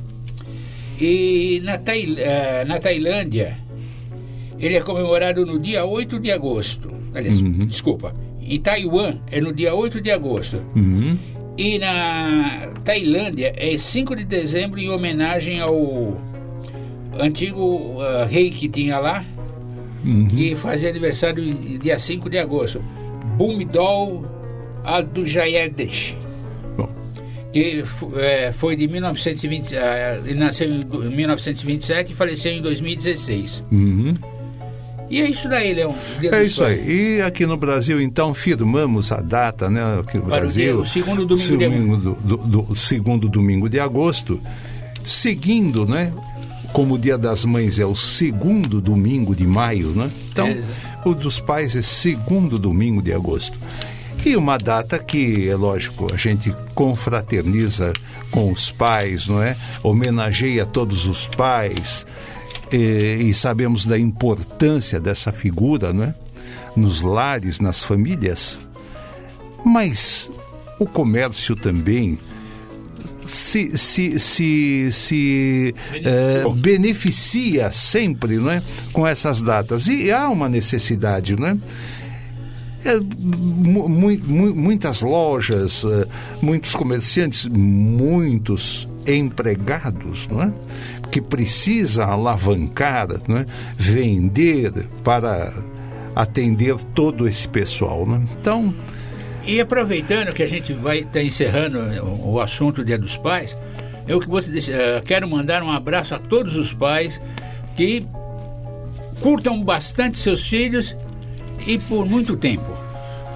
E 1.00 1.62
na, 1.62 1.80
eh, 1.84 2.64
na 2.66 2.80
Tailândia, 2.80 3.56
ele 4.58 4.74
é 4.74 4.80
comemorado 4.80 5.46
no 5.46 5.58
dia 5.58 5.84
8 5.84 6.18
de 6.18 6.32
agosto. 6.32 6.90
Aliás, 7.14 7.40
desculpa. 7.68 8.14
Em 8.40 8.58
Taiwan 8.60 9.18
é 9.30 9.40
no 9.40 9.52
dia 9.52 9.72
8 9.72 10.00
de 10.00 10.10
agosto. 10.10 10.64
Uhum. 10.74 11.16
E 11.56 11.78
na 11.78 12.72
Tailândia 12.84 13.52
é 13.56 13.78
5 13.78 14.16
de 14.16 14.24
dezembro 14.24 14.80
em 14.80 14.90
homenagem 14.90 15.60
ao 15.60 16.20
antigo 17.18 18.00
ah, 18.00 18.26
rei 18.28 18.50
que 18.50 18.68
tinha 18.68 18.98
lá, 18.98 19.24
que 20.30 20.54
fazia 20.56 20.90
aniversário 20.90 21.42
dia 21.78 21.98
5 21.98 22.28
de 22.28 22.38
agosto. 22.38 22.82
Bumidol 23.36 24.24
Adujayardesh. 24.84 26.16
Que 27.56 27.84
eh, 28.16 28.52
foi 28.58 28.76
de 28.76 28.86
1920, 28.86 29.76
ah, 29.78 30.20
ele 30.24 30.34
nasceu 30.38 30.68
em 30.70 30.80
do- 30.80 31.06
em 31.06 31.16
1927 31.16 32.12
e 32.12 32.14
faleceu 32.14 32.52
em 32.52 32.60
2016. 32.60 33.64
uhum. 33.72 34.14
E 35.08 35.20
é 35.22 35.30
isso 35.30 35.48
daí, 35.48 35.72
Leão. 35.72 35.94
É 36.20 36.42
isso 36.42 36.64
aí. 36.64 37.16
E 37.18 37.22
aqui 37.22 37.46
no 37.46 37.56
Brasil, 37.56 38.00
então, 38.00 38.34
firmamos 38.34 39.12
a 39.12 39.20
data, 39.20 39.70
né? 39.70 39.80
Aqui 40.00 40.16
no 40.18 40.24
Para 40.24 40.36
o 40.38 40.40
Brasil. 40.40 40.64
dia- 40.64 40.76
o 40.82 40.84
segundo 40.86 41.24
domingo 41.24 41.36
de 41.36 41.42
segundo 41.46 41.96
do, 42.14 42.36
do- 42.36 42.62
do 42.62 42.76
segundo 42.76 43.28
domingo 43.28 43.68
de 43.68 43.78
agosto. 43.80 44.40
Seguindo, 45.04 45.86
né? 45.86 46.12
Como 46.72 46.94
o 46.94 46.98
Dia 46.98 47.16
das 47.16 47.44
Mães 47.44 47.78
é 47.78 47.86
o 47.86 47.94
segundo 47.94 48.80
domingo 48.80 49.34
de 49.34 49.46
maio, 49.46 49.90
né? 49.90 50.10
Então, 50.30 50.48
É. 50.48 50.60
o 51.04 51.14
dos 51.14 51.38
pais 51.40 51.74
é 51.76 51.82
segundo 51.82 52.58
domingo 52.58 53.00
de 53.00 53.12
agosto. 53.12 53.56
E 54.24 54.36
uma 54.36 54.58
data 54.58 54.98
que, 54.98 55.48
é 55.48 55.54
lógico, 55.54 56.12
a 56.12 56.16
gente 56.16 56.54
confraterniza 56.74 57.92
com 58.30 58.50
os 58.50 58.70
pais, 58.70 59.26
não 59.26 59.40
é? 59.40 59.56
Homenageia 59.82 60.66
todos 60.66 61.06
os 61.06 61.26
pais 61.26 62.04
eh, 62.72 63.18
e, 63.20 63.34
sabemos 63.34 63.86
da 63.86 63.98
importância 63.98 64.98
dessa 64.98 65.32
figura, 65.32 65.92
não 65.92 66.04
é? 66.04 66.14
Nos 66.74 67.02
lares, 67.02 67.60
nas 67.60 67.84
famílias. 67.84 68.60
Mas 69.64 70.30
o 70.78 70.86
comércio 70.86 71.54
também 71.54 72.18
se, 73.28 73.76
se, 73.76 74.18
se, 74.18 74.92
se 74.92 75.74
eh, 75.94 76.44
beneficia 76.56 77.72
sempre 77.72 78.36
não 78.36 78.50
é? 78.50 78.62
com 78.92 79.06
essas 79.06 79.42
datas. 79.42 79.88
E 79.88 80.10
há 80.10 80.28
uma 80.28 80.48
necessidade, 80.48 81.36
não 81.36 81.48
é? 81.48 81.56
É, 82.86 83.00
mu- 83.18 83.88
mu- 83.88 84.18
mu- 84.24 84.54
muitas 84.54 85.02
lojas, 85.02 85.84
eh, 85.84 86.06
muitos 86.40 86.72
comerciantes, 86.74 87.46
muitos 87.48 88.88
empregados, 89.06 90.28
não 90.28 90.42
é? 90.42 90.52
Que 91.10 91.20
precisa 91.20 92.04
alavancar, 92.04 93.08
não 93.26 93.38
é? 93.38 93.46
vender 93.76 94.72
para 95.02 95.52
atender 96.14 96.76
todo 96.94 97.26
esse 97.26 97.48
pessoal. 97.48 98.06
Não 98.06 98.16
é? 98.16 98.20
Então, 98.40 98.74
E 99.44 99.60
aproveitando 99.60 100.32
que 100.32 100.42
a 100.42 100.48
gente 100.48 100.72
vai 100.72 101.00
estar 101.00 101.22
encerrando 101.22 101.78
o, 102.04 102.40
assunto 102.40 102.84
Dia 102.84 102.98
dos 102.98 103.16
Pais, 103.16 103.56
eu 104.08 104.18
que 104.20 104.28
você 104.28 104.50
disse, 104.50 104.72
eh, 104.72 105.00
quero 105.04 105.28
mandar 105.28 105.62
um 105.62 105.70
abraço 105.70 106.14
a 106.14 106.18
todos 106.18 106.56
os 106.56 106.72
pais 106.72 107.20
que 107.76 108.04
curtam 109.20 109.62
bastante 109.62 110.18
seus 110.18 110.46
filhos 110.46 110.96
e 111.66 111.78
por 111.78 112.04
muito 112.06 112.36
tempo. 112.36 112.75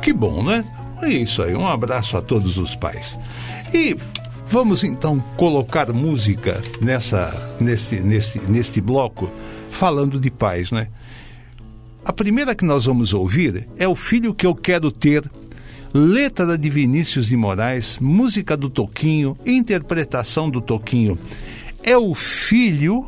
Que 0.03 0.13
bom, 0.13 0.43
né? 0.43 0.65
É 1.03 1.09
isso 1.09 1.43
aí. 1.43 1.55
Um 1.55 1.67
abraço 1.67 2.17
a 2.17 2.23
todos 2.23 2.59
os 2.59 2.75
pais. 2.75 3.19
E 3.73 3.97
vamos 4.47 4.83
então 4.85 5.21
colocar 5.37 5.93
música 5.93 6.61
nessa, 6.81 7.55
neste, 7.61 7.97
neste, 8.01 8.39
neste 8.41 8.81
bloco, 8.81 9.31
falando 9.71 10.19
de 10.19 10.31
pais, 10.31 10.71
né? 10.71 10.89
A 12.05 12.13
primeira 12.13 12.55
que 12.55 12.65
nós 12.65 12.87
vamos 12.87 13.13
ouvir 13.13 13.69
é 13.79 13.87
O 13.87 13.95
Filho 13.95 14.35
que 14.35 14.47
Eu 14.47 14.55
Quero 14.55 14.91
Ter, 14.91 15.31
letra 15.93 16.57
de 16.57 16.71
Vinícius 16.71 17.29
de 17.29 17.37
Moraes, 17.37 17.99
música 18.01 18.57
do 18.57 18.71
Toquinho, 18.71 19.37
interpretação 19.45 20.49
do 20.49 20.61
Toquinho. 20.61 21.19
É 21.83 21.97
o 21.97 22.15
filho? 22.15 23.07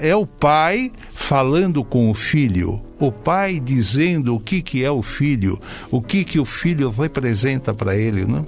É 0.00 0.14
o 0.14 0.26
pai 0.26 0.92
falando 1.10 1.82
com 1.82 2.10
o 2.10 2.14
filho, 2.14 2.82
o 2.98 3.10
pai 3.10 3.58
dizendo 3.58 4.34
o 4.34 4.40
que, 4.40 4.60
que 4.60 4.84
é 4.84 4.90
o 4.90 5.02
filho, 5.02 5.58
o 5.90 6.02
que, 6.02 6.22
que 6.24 6.38
o 6.38 6.44
filho 6.44 6.90
representa 6.90 7.72
para 7.72 7.96
ele, 7.96 8.26
né? 8.26 8.44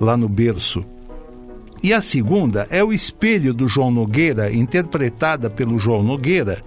lá 0.00 0.16
no 0.16 0.28
berço. 0.28 0.84
E 1.82 1.92
a 1.92 2.00
segunda 2.00 2.66
é 2.70 2.82
o 2.82 2.92
espelho 2.92 3.52
do 3.52 3.68
João 3.68 3.90
Nogueira, 3.90 4.52
interpretada 4.52 5.50
pelo 5.50 5.78
João 5.78 6.02
Nogueira, 6.02 6.62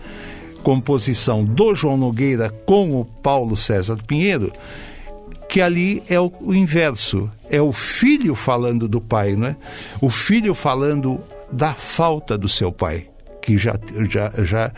composição 0.63 1.43
do 1.43 1.73
João 1.73 1.97
Nogueira 1.97 2.49
com 2.65 2.99
o 2.99 3.05
Paulo 3.05 3.55
César 3.55 3.97
Pinheiro, 4.05 4.51
que 5.49 5.61
ali 5.61 6.03
é 6.09 6.19
o, 6.19 6.31
o 6.41 6.53
inverso, 6.53 7.29
é 7.49 7.61
o 7.61 7.71
filho 7.71 8.35
falando 8.35 8.87
do 8.87 8.99
pai, 8.99 9.35
não 9.35 9.47
é? 9.47 9.55
O 10.01 10.09
filho 10.09 10.53
falando 10.53 11.19
da 11.51 11.73
falta 11.73 12.37
do 12.37 12.49
seu 12.49 12.71
pai, 12.71 13.07
que 13.47 13.57
já, 13.57 13.79
já, 14.09 14.29
já 14.43 14.71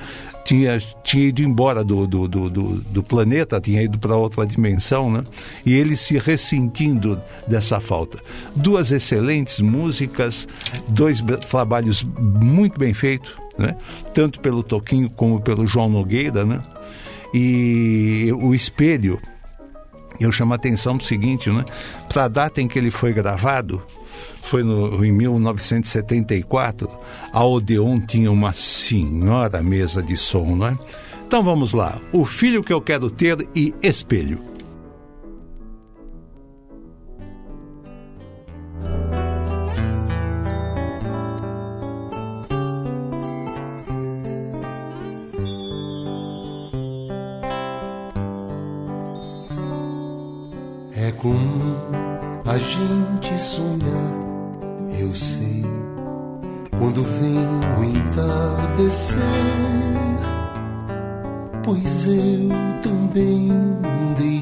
tinha, 0.45 0.79
tinha 1.03 1.23
ido 1.23 1.41
embora 1.41 1.83
do, 1.83 2.05
do, 2.05 2.27
do, 2.27 2.49
do, 2.49 3.01
planeta, 3.01 3.59
tinha 3.59 3.81
ido 3.81 3.97
para 3.97 4.15
outra 4.15 4.45
dimensão, 4.45 5.11
né? 5.11 5.23
E 5.65 5.73
ele 5.73 5.95
se 5.95 6.19
ressentindo 6.19 7.19
dessa 7.47 7.79
falta. 7.79 8.19
Duas 8.55 8.91
excelentes 8.91 9.59
músicas, 9.59 10.47
dois 10.87 11.19
trabalhos 11.49 12.03
muito 12.03 12.79
bem 12.79 12.93
feitos, 12.93 13.33
né? 13.57 13.75
Tanto 14.13 14.39
pelo 14.39 14.61
Toquinho 14.61 15.09
como 15.09 15.41
pelo 15.41 15.65
João 15.65 15.89
Nogueira, 15.89 16.45
né? 16.45 16.61
E 17.33 18.31
o 18.39 18.53
espelho, 18.53 19.19
eu 20.19 20.31
chamo 20.31 20.53
a 20.53 20.57
atenção 20.57 20.95
do 20.95 21.01
seguinte, 21.01 21.49
né? 21.49 21.65
Para 22.07 22.25
a 22.25 22.27
data 22.27 22.61
em 22.61 22.67
que 22.67 22.77
ele 22.77 22.91
foi 22.91 23.13
gravado, 23.13 23.81
foi 24.49 24.63
no, 24.63 25.05
em 25.05 25.11
1974, 25.11 26.89
a 27.31 27.45
Odeon 27.45 27.99
tinha 27.99 28.31
uma 28.31 28.51
senhora 28.51 29.61
mesa 29.61 30.01
de 30.01 30.17
som, 30.17 30.55
não 30.55 30.67
é? 30.67 30.79
Então 31.27 31.43
vamos 31.43 31.71
lá, 31.71 32.01
O 32.11 32.25
Filho 32.25 32.63
que 32.63 32.73
Eu 32.73 32.81
Quero 32.81 33.11
Ter 33.11 33.47
e 33.55 33.75
Espelho. 33.83 34.41
É 50.97 51.11
comum 51.11 51.75
a 52.45 52.57
gente 52.57 53.37
sonhar 53.37 54.18
quando 56.79 57.03
vem 57.03 57.35
o 57.77 57.83
entardecer. 57.83 59.19
Pois 61.63 62.05
eu 62.07 62.49
também 62.81 63.49
dei 64.17 64.38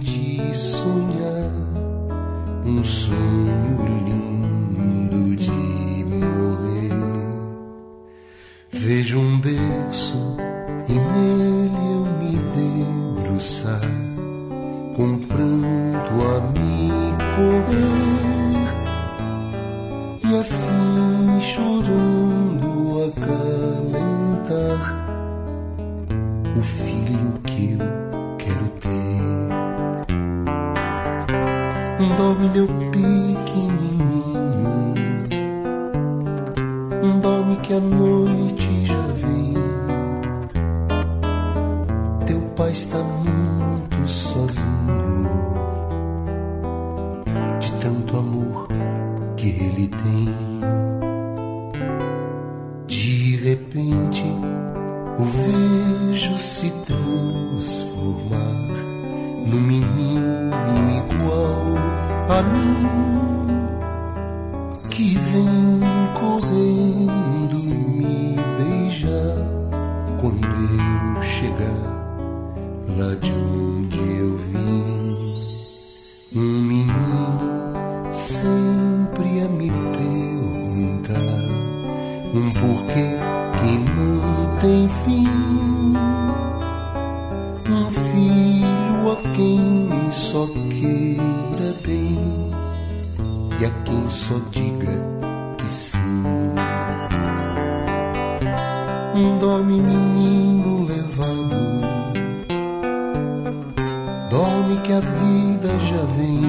Dorme 104.30 104.80
que 104.82 104.92
a 104.92 105.00
vida 105.00 105.70
já 105.80 106.04
vem. 106.16 106.42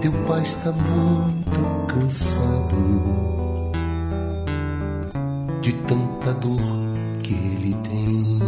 Teu 0.00 0.12
pai 0.26 0.42
está 0.42 0.72
muito 0.72 1.86
cansado 1.88 2.76
de 5.60 5.72
tanta 5.72 6.32
dor 6.34 6.60
que 7.22 7.34
ele 7.34 7.74
tem. 7.82 8.38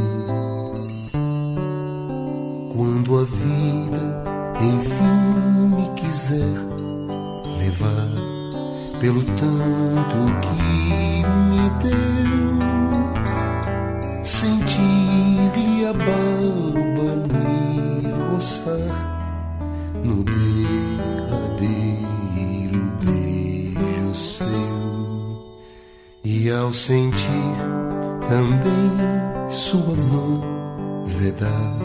Quando 2.75 3.19
a 3.19 3.25
vida 3.25 4.23
enfim 4.63 5.75
me 5.77 5.89
quiser 5.97 6.55
levar 7.59 8.09
pelo 9.01 9.23
tanto 9.25 10.19
que 10.41 10.55
me 11.49 11.71
deu, 11.83 12.59
sentir-lhe 14.25 14.60
ao 26.71 26.75
sentir 26.75 27.57
também 28.29 29.51
sua 29.51 29.97
mão 30.07 31.05
vedar 31.05 31.77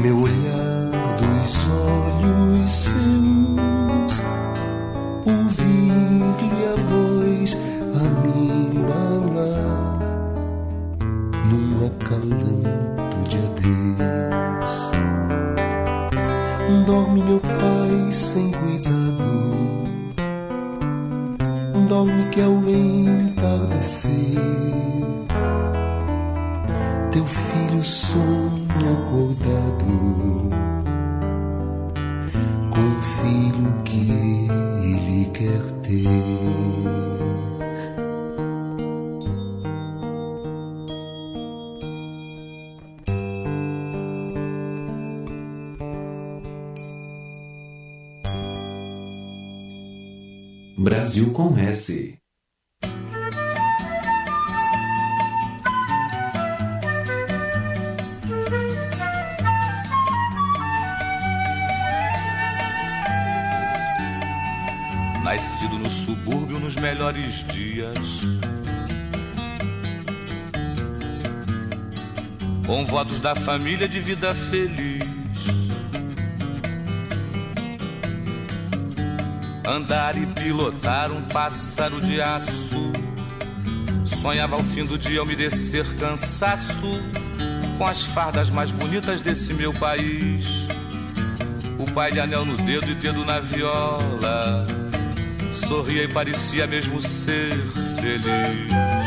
meu 0.00 0.20
olhar 0.20 0.90
dos 1.18 1.66
olhos 1.66 2.70
seus, 2.70 3.05
Brasil 51.16 51.32
com 51.32 51.58
S. 51.58 52.18
Nascido 65.24 65.78
no 65.78 65.88
subúrbio 65.88 66.58
nos 66.60 66.76
melhores 66.76 67.44
dias. 67.44 67.96
Com 72.66 72.84
votos 72.84 73.20
da 73.20 73.34
família 73.34 73.88
de 73.88 74.00
vida 74.00 74.34
feliz. 74.34 75.05
Andar 79.76 80.16
e 80.16 80.24
pilotar 80.24 81.12
um 81.12 81.20
pássaro 81.20 82.00
de 82.00 82.18
aço. 82.18 82.90
Sonhava 84.06 84.56
ao 84.56 84.64
fim 84.64 84.86
do 84.86 84.96
dia 84.96 85.22
umedecer 85.22 85.84
cansaço 85.96 87.02
com 87.76 87.86
as 87.86 88.02
fardas 88.02 88.48
mais 88.48 88.70
bonitas 88.70 89.20
desse 89.20 89.52
meu 89.52 89.74
país. 89.74 90.66
O 91.78 91.84
pai 91.92 92.10
de 92.10 92.20
anel 92.20 92.46
no 92.46 92.56
dedo 92.56 92.90
e 92.90 92.94
dedo 92.94 93.22
na 93.22 93.38
viola. 93.38 94.66
Sorria 95.52 96.04
e 96.04 96.08
parecia 96.08 96.66
mesmo 96.66 96.98
ser 96.98 97.66
feliz. 98.00 99.05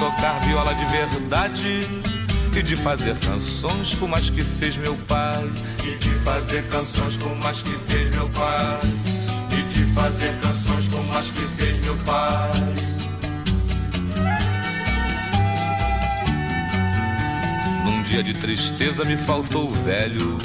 tocar 0.00 0.40
viola 0.40 0.74
de 0.74 0.86
verdade 0.86 1.82
e 2.56 2.62
de 2.62 2.74
fazer 2.74 3.14
canções 3.18 3.94
como 3.94 4.14
as 4.16 4.30
que 4.30 4.42
fez 4.42 4.78
meu 4.78 4.96
pai. 5.06 5.44
E 5.84 5.98
de 5.98 6.10
fazer 6.24 6.66
canções 6.68 7.16
como 7.18 7.46
as 7.46 7.60
que 7.60 7.76
fez 7.86 8.14
meu 8.14 8.26
pai. 8.30 8.80
E 9.52 9.62
de 9.74 9.84
fazer 9.92 10.34
canções 10.40 10.88
como 10.88 11.18
as 11.18 11.26
que 11.26 11.42
fez 11.58 11.78
meu 11.80 11.96
pai. 11.98 12.50
Num 17.84 18.02
dia 18.02 18.22
de 18.22 18.32
tristeza 18.32 19.04
me 19.04 19.18
faltou 19.18 19.68
o 19.68 19.74
velho. 19.74 20.38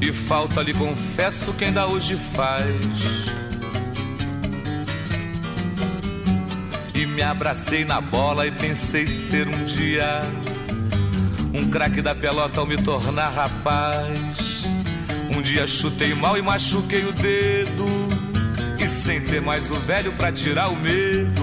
E 0.00 0.10
falta 0.14 0.62
lhe 0.62 0.72
confesso 0.72 1.52
quem 1.52 1.68
ainda 1.68 1.86
hoje 1.86 2.16
faz 2.34 3.29
abracei 7.30 7.84
na 7.84 8.00
bola 8.00 8.46
e 8.46 8.50
pensei 8.50 9.06
ser 9.06 9.46
um 9.46 9.64
dia 9.64 10.22
um 11.54 11.68
craque 11.70 12.02
da 12.02 12.14
pelota 12.14 12.60
ao 12.60 12.66
me 12.66 12.76
tornar 12.76 13.30
rapaz. 13.30 14.64
Um 15.36 15.40
dia 15.40 15.66
chutei 15.66 16.14
mal 16.14 16.36
e 16.36 16.42
machuquei 16.42 17.04
o 17.04 17.12
dedo. 17.12 17.86
E 18.78 18.88
sem 18.88 19.20
ter 19.20 19.40
mais 19.40 19.70
o 19.70 19.74
velho 19.74 20.12
pra 20.12 20.32
tirar 20.32 20.68
o 20.70 20.76
medo, 20.76 21.42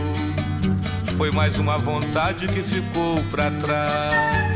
foi 1.18 1.32
mais 1.32 1.60
uma 1.60 1.78
vontade 1.78 2.48
que 2.48 2.62
ficou 2.62 3.22
pra 3.32 3.52
trás. 3.52 4.47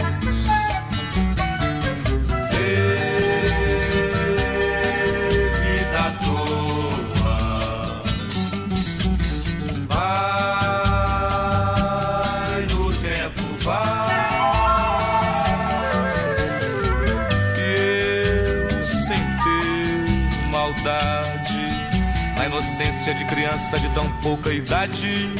Inocência 22.82 23.14
de 23.14 23.26
criança 23.26 23.80
de 23.80 23.90
tão 23.90 24.12
pouca 24.22 24.52
idade, 24.52 25.34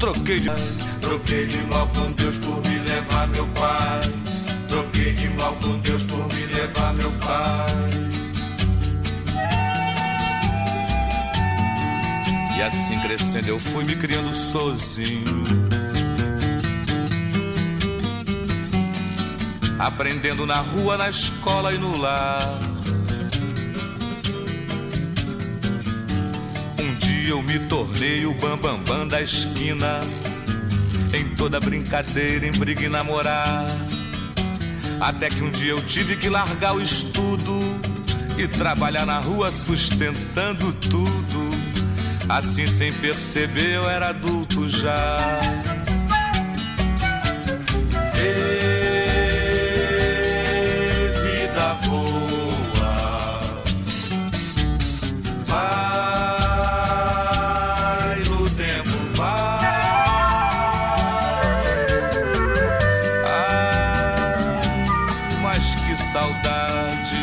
troquei 0.00 0.40
de. 0.40 0.48
Troquei 1.00 1.46
de 1.46 1.58
mal 1.64 1.86
com 1.88 2.10
Deus 2.12 2.36
por 2.38 2.60
me 2.66 2.78
levar 2.78 3.28
meu 3.28 3.46
pai. 3.48 4.00
Troquei 4.68 5.12
de 5.12 5.28
mal 5.30 5.54
com 5.56 5.78
Deus 5.78 6.02
por 6.04 6.26
me 6.28 6.46
levar 6.46 6.94
meu 6.94 7.10
pai. 7.12 7.66
E 12.56 12.62
assim 12.62 12.98
crescendo 13.00 13.48
eu 13.48 13.60
fui 13.60 13.84
me 13.84 13.94
criando 13.94 14.34
sozinho. 14.34 15.44
Aprendendo 19.78 20.44
na 20.44 20.60
rua, 20.60 20.96
na 20.96 21.08
escola 21.08 21.72
e 21.72 21.78
no 21.78 21.96
lar. 21.96 22.77
Eu 27.28 27.42
me 27.42 27.58
tornei 27.60 28.24
o 28.24 28.32
bambambam 28.32 28.82
bam, 28.84 28.98
bam 29.00 29.08
da 29.08 29.20
esquina. 29.20 30.00
Em 31.12 31.34
toda 31.34 31.60
brincadeira, 31.60 32.46
em 32.46 32.52
briga 32.52 32.84
e 32.84 32.88
namorar. 32.88 33.66
Até 35.00 35.28
que 35.28 35.42
um 35.42 35.50
dia 35.50 35.72
eu 35.72 35.82
tive 35.82 36.16
que 36.16 36.28
largar 36.28 36.74
o 36.74 36.80
estudo 36.80 37.52
e 38.36 38.48
trabalhar 38.48 39.04
na 39.04 39.18
rua 39.18 39.52
sustentando 39.52 40.72
tudo. 40.72 41.48
Assim, 42.28 42.66
sem 42.66 42.92
perceber, 42.92 43.76
eu 43.76 43.88
era 43.88 44.08
adulto 44.08 44.66
já. 44.66 45.40
Saudade. 65.98 67.16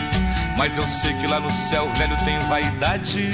Mas 0.57 0.77
eu 0.77 0.87
sei 0.87 1.13
que 1.15 1.27
lá 1.27 1.39
no 1.39 1.49
céu 1.49 1.91
velho 1.93 2.15
tem 2.23 2.37
vaidade 2.47 3.29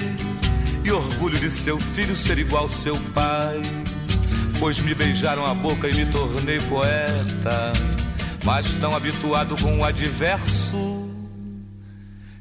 e 0.84 0.92
orgulho 0.92 1.40
de 1.40 1.52
seu 1.52 1.80
filho 1.80 2.16
ser 2.16 2.38
igual 2.40 2.68
seu 2.68 2.96
pai. 3.14 3.62
Pois 4.60 4.80
me 4.80 4.94
beijaram 4.94 5.46
a 5.46 5.54
boca 5.54 5.90
e 5.90 5.94
me 5.94 6.06
tornei 6.06 6.60
poeta. 6.62 7.74
Mas 8.44 8.74
tão 8.76 8.96
habituado 8.96 9.56
com 9.62 9.80
o 9.80 9.84
adverso, 9.84 11.10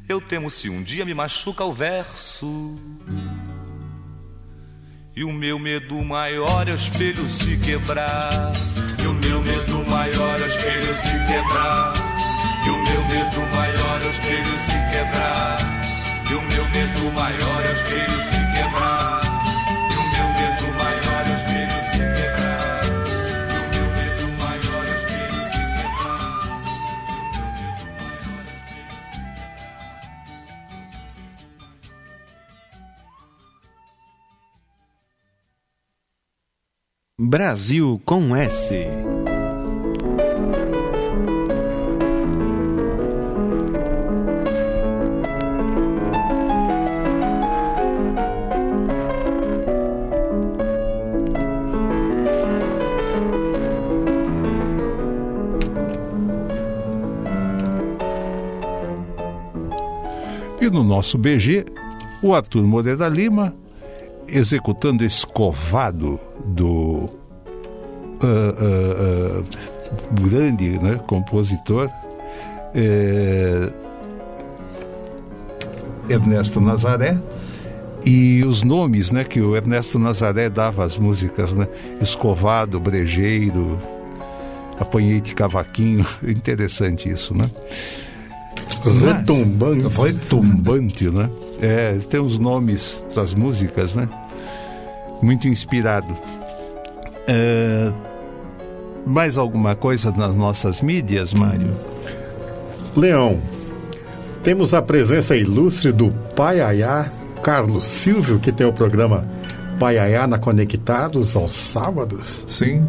eu 0.09 0.21
temo 0.21 0.51
se 0.51 0.71
um 0.71 0.83
dia 0.83 1.05
me 1.05 1.13
machuca 1.13 1.65
o 1.65 1.73
verso. 1.73 2.77
E 5.15 5.25
o 5.25 5.33
meu 5.33 5.59
medo 5.59 6.03
maior 6.03 6.67
é 6.69 6.73
o 6.73 6.77
espelho 6.77 7.29
se 7.29 7.57
quebrar. 7.59 8.53
E 9.03 9.07
o 9.07 9.13
meu 9.13 9.43
medo 9.43 9.85
maior 9.91 10.41
é 10.41 10.45
o 10.45 10.47
espelho 10.47 10.95
se 10.95 11.11
quebrar. 11.27 12.10
E 12.65 12.69
o 12.71 12.77
meu 12.77 13.03
medo 13.07 13.41
maior 13.55 14.03
é 14.03 14.07
o 14.07 14.11
espelho 14.11 14.59
se 14.59 14.79
quebrar. 14.91 15.57
E 16.31 16.35
o 16.35 16.43
meu 16.43 16.69
medo 16.69 17.13
maior 17.13 17.65
é 17.65 17.69
o 17.69 17.73
espelho 17.73 18.21
se 18.21 18.41
quebrar. 18.55 19.21
E 19.91 19.95
o 19.95 20.05
meu 20.13 20.29
medo 20.35 20.67
maior 20.79 21.23
é 21.27 21.33
espelho 21.37 21.81
se 21.91 22.03
quebrar. 22.15 22.85
E 23.51 23.57
o 23.57 23.65
meu 23.75 23.87
medo 23.97 24.27
maior 24.39 24.85
é 24.85 24.89
espelho 24.97 25.43
se 25.51 25.63
quebrar. 25.77 26.31
Brasil 37.19 38.01
com 38.05 38.37
S. 38.37 39.20
no 60.71 60.85
nosso 60.85 61.19
BG, 61.19 61.67
o 62.23 62.35
Arthur 62.35 62.63
Moreira 62.63 63.09
Lima 63.09 63.55
executando 64.29 65.05
Escovado 65.05 66.21
do 66.45 67.09
ah, 68.23 68.55
ah, 68.59 69.43
ah, 69.43 70.21
grande 70.21 70.79
né, 70.79 71.01
compositor 71.07 71.91
eh, 72.75 73.73
Ernesto 76.09 76.61
Nazaré 76.61 77.19
e 78.05 78.45
os 78.45 78.63
nomes 78.63 79.11
né, 79.11 79.25
que 79.25 79.41
o 79.41 79.57
Ernesto 79.57 79.99
Nazaré 79.99 80.49
dava 80.49 80.85
às 80.85 80.97
músicas, 80.97 81.53
né? 81.53 81.69
Escovado, 82.01 82.81
Brejeiro, 82.81 83.79
Apanhei-te 84.79 85.35
Cavaquinho, 85.35 86.07
interessante 86.27 87.11
isso, 87.11 87.35
né? 87.35 87.45
Retumbante. 88.85 90.01
Retumbante, 90.01 91.11
né? 91.11 91.31
É, 91.61 91.99
tem 92.09 92.21
os 92.21 92.39
nomes 92.39 93.03
das 93.15 93.35
músicas, 93.35 93.95
né? 93.95 94.09
Muito 95.23 95.49
inspirado. 95.49 96.15
É, 97.27 97.93
mais 99.07 99.37
alguma 99.37 99.75
coisa 99.75 100.11
nas 100.11 100.35
nossas 100.35 100.81
mídias, 100.81 101.35
Mário? 101.35 101.73
Leão, 102.97 103.41
temos 104.43 104.73
a 104.73 104.81
presença 104.81 105.37
ilustre 105.37 105.93
do 105.93 106.11
Paiaiá, 106.35 107.11
Carlos 107.43 107.85
Silvio, 107.85 108.39
que 108.39 108.51
tem 108.51 108.67
o 108.67 108.73
programa 108.73 109.27
Paiaiá 109.79 110.27
na 110.27 110.39
Conectados 110.39 111.37
aos 111.37 111.53
sábados, 111.53 112.45
Sim. 112.49 112.87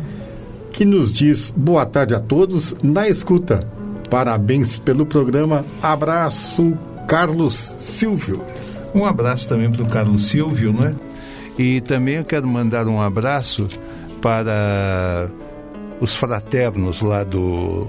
que 0.71 0.85
nos 0.85 1.13
diz 1.13 1.53
boa 1.55 1.85
tarde 1.85 2.15
a 2.15 2.19
todos 2.19 2.75
na 2.81 3.07
escuta. 3.07 3.67
Parabéns 4.11 4.77
pelo 4.77 5.05
programa. 5.05 5.65
Abraço, 5.81 6.77
Carlos 7.07 7.55
Silvio. 7.55 8.43
Um 8.93 9.05
abraço 9.05 9.47
também 9.47 9.71
para 9.71 9.83
o 9.83 9.87
Carlos 9.87 10.25
Silvio, 10.27 10.73
não 10.73 10.85
é? 10.85 10.93
E 11.57 11.79
também 11.79 12.15
eu 12.15 12.25
quero 12.25 12.45
mandar 12.45 12.89
um 12.89 13.01
abraço 13.01 13.69
para 14.21 15.31
os 16.01 16.13
fraternos 16.13 17.01
lá 17.01 17.23
do 17.23 17.87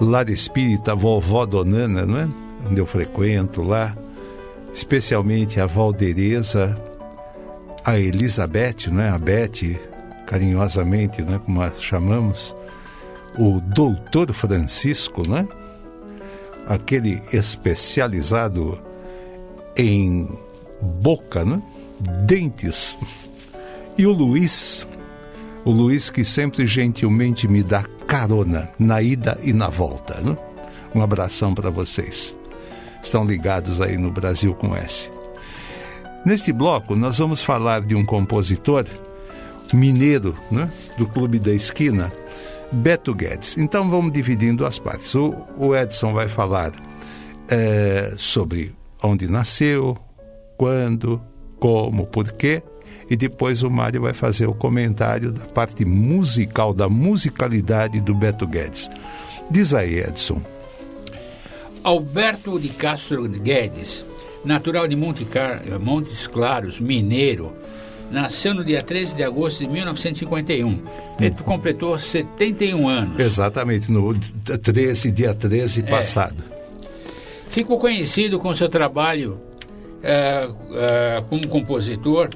Lar 0.00 0.28
Espírita 0.28 0.94
Vovó 0.94 1.44
Donana, 1.44 2.06
não 2.06 2.18
é? 2.18 2.28
Onde 2.70 2.80
eu 2.80 2.86
frequento 2.86 3.60
lá, 3.60 3.96
especialmente 4.72 5.60
a 5.60 5.66
Valdereza, 5.66 6.80
a 7.84 7.98
Elizabeth, 7.98 8.88
é? 9.00 9.08
A 9.08 9.18
Beth, 9.18 9.80
carinhosamente, 10.26 11.22
né? 11.22 11.40
Como 11.44 11.60
a 11.60 11.72
chamamos, 11.72 12.54
o 13.38 13.60
Doutor 13.60 14.32
Francisco, 14.32 15.28
né? 15.28 15.46
Aquele 16.66 17.20
especializado 17.32 18.78
em 19.76 20.28
boca, 20.80 21.44
né? 21.44 21.60
dentes. 22.26 22.96
E 23.96 24.06
o 24.06 24.12
Luiz, 24.12 24.86
O 25.64 25.70
Luiz 25.70 26.10
que 26.10 26.24
sempre 26.24 26.66
gentilmente 26.66 27.48
me 27.48 27.62
dá 27.62 27.84
carona 28.06 28.70
na 28.78 29.00
ida 29.00 29.38
e 29.42 29.52
na 29.52 29.68
volta. 29.70 30.20
Né? 30.20 30.36
Um 30.94 31.00
abração 31.00 31.54
para 31.54 31.70
vocês. 31.70 32.36
Estão 33.02 33.24
ligados 33.24 33.80
aí 33.80 33.96
no 33.96 34.10
Brasil 34.10 34.54
com 34.54 34.76
S. 34.76 35.10
Neste 36.24 36.52
bloco, 36.52 36.94
nós 36.94 37.18
vamos 37.18 37.42
falar 37.42 37.80
de 37.80 37.94
um 37.94 38.04
compositor 38.04 38.84
mineiro 39.72 40.36
né, 40.50 40.70
do 40.98 41.06
Clube 41.06 41.38
da 41.38 41.52
Esquina, 41.52 42.12
Beto 42.74 43.14
Guedes. 43.14 43.56
Então 43.56 43.88
vamos 43.88 44.12
dividindo 44.12 44.66
as 44.66 44.78
partes. 44.78 45.14
O, 45.14 45.34
o 45.56 45.74
Edson 45.74 46.12
vai 46.12 46.28
falar 46.28 46.72
é, 47.48 48.12
sobre 48.16 48.74
onde 49.02 49.28
nasceu, 49.28 49.96
quando, 50.56 51.20
como, 51.58 52.06
porquê. 52.06 52.62
E 53.08 53.16
depois 53.16 53.62
o 53.62 53.70
Mário 53.70 54.02
vai 54.02 54.14
fazer 54.14 54.46
o 54.46 54.54
comentário 54.54 55.30
da 55.30 55.44
parte 55.44 55.84
musical, 55.84 56.72
da 56.72 56.88
musicalidade 56.88 58.00
do 58.00 58.14
Beto 58.14 58.46
Guedes. 58.46 58.90
Diz 59.50 59.74
aí, 59.74 59.98
Edson. 60.00 60.40
Alberto 61.82 62.58
de 62.58 62.70
Castro 62.70 63.28
Guedes, 63.28 64.06
natural 64.42 64.88
de 64.88 64.96
Monte 64.96 65.26
Car 65.26 65.60
Montes 65.78 66.26
Claros, 66.26 66.80
mineiro, 66.80 67.52
nasceu 68.10 68.54
no 68.54 68.64
dia 68.64 68.82
13 68.82 69.14
de 69.16 69.22
agosto 69.22 69.60
de 69.60 69.68
1951. 69.68 70.82
Ele 71.20 71.30
completou 71.44 71.98
71 71.98 72.88
anos. 72.88 73.18
Exatamente, 73.18 73.90
no 73.90 74.14
13, 74.62 75.10
dia 75.10 75.34
13 75.34 75.80
É. 75.80 75.82
passado. 75.90 76.42
Ficou 77.50 77.78
conhecido 77.78 78.38
com 78.38 78.54
seu 78.54 78.68
trabalho 78.68 79.40
eh, 80.02 80.48
eh, 80.74 81.24
como 81.30 81.46
compositor 81.48 82.28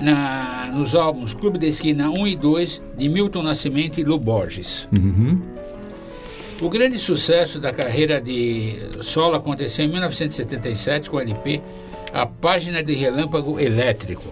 na- 0.00 0.70
nos 0.72 0.94
álbuns 0.94 1.34
Clube 1.34 1.58
da 1.58 1.66
Esquina 1.66 2.10
1 2.10 2.26
e 2.28 2.36
2 2.36 2.80
de 2.96 3.08
Milton 3.08 3.42
Nascimento 3.42 3.98
e 3.98 4.04
Lu 4.04 4.18
Borges. 4.18 4.86
O 6.60 6.68
grande 6.68 6.98
sucesso 6.98 7.58
da 7.58 7.72
carreira 7.72 8.20
de 8.20 8.76
solo 9.00 9.34
aconteceu 9.34 9.84
em 9.84 9.88
1977 9.88 11.10
com 11.10 11.16
o 11.16 11.20
LP 11.20 11.60
A 12.12 12.26
Página 12.26 12.82
de 12.82 12.94
Relâmpago 12.94 13.58
Elétrico. 13.58 14.22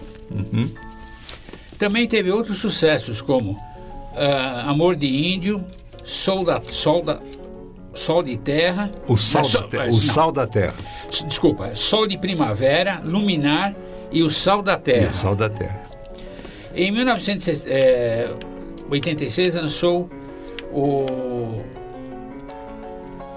Também 1.77 2.07
teve 2.07 2.31
outros 2.31 2.59
sucessos 2.59 3.21
como 3.21 3.57
ah, 4.15 4.69
Amor 4.69 4.95
de 4.95 5.07
Índio, 5.33 5.61
Sol 6.03 6.43
da, 6.45 6.61
Sol 6.71 7.01
da 7.03 7.19
Sol 7.93 8.23
de 8.23 8.37
Terra, 8.37 8.89
O 9.07 9.17
sal, 9.17 9.41
da 9.43 9.49
Sol- 9.49 9.63
terra, 9.67 9.83
ah, 9.85 9.89
o 9.89 10.01
sal 10.01 10.31
da 10.31 10.47
terra. 10.47 10.75
Desculpa, 11.27 11.75
Sol 11.75 12.07
de 12.07 12.17
Primavera, 12.17 13.01
Luminar 13.03 13.75
e 14.11 14.23
o 14.23 14.29
Sal 14.29 14.61
da 14.61 14.73
E 14.73 14.77
Terra. 14.77 15.11
o 15.11 15.15
sal 15.15 15.35
da 15.35 15.49
terra. 15.49 15.81
Em 16.73 16.89
1986 16.91 19.55
lançou 19.55 20.09
o, 20.71 21.05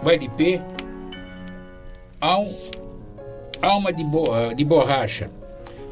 o 0.04 0.10
LP 0.10 0.60
Al, 2.20 2.46
Alma 3.64 3.92
de, 3.92 4.04
Bo- 4.04 4.52
de 4.54 4.64
Borracha, 4.64 5.30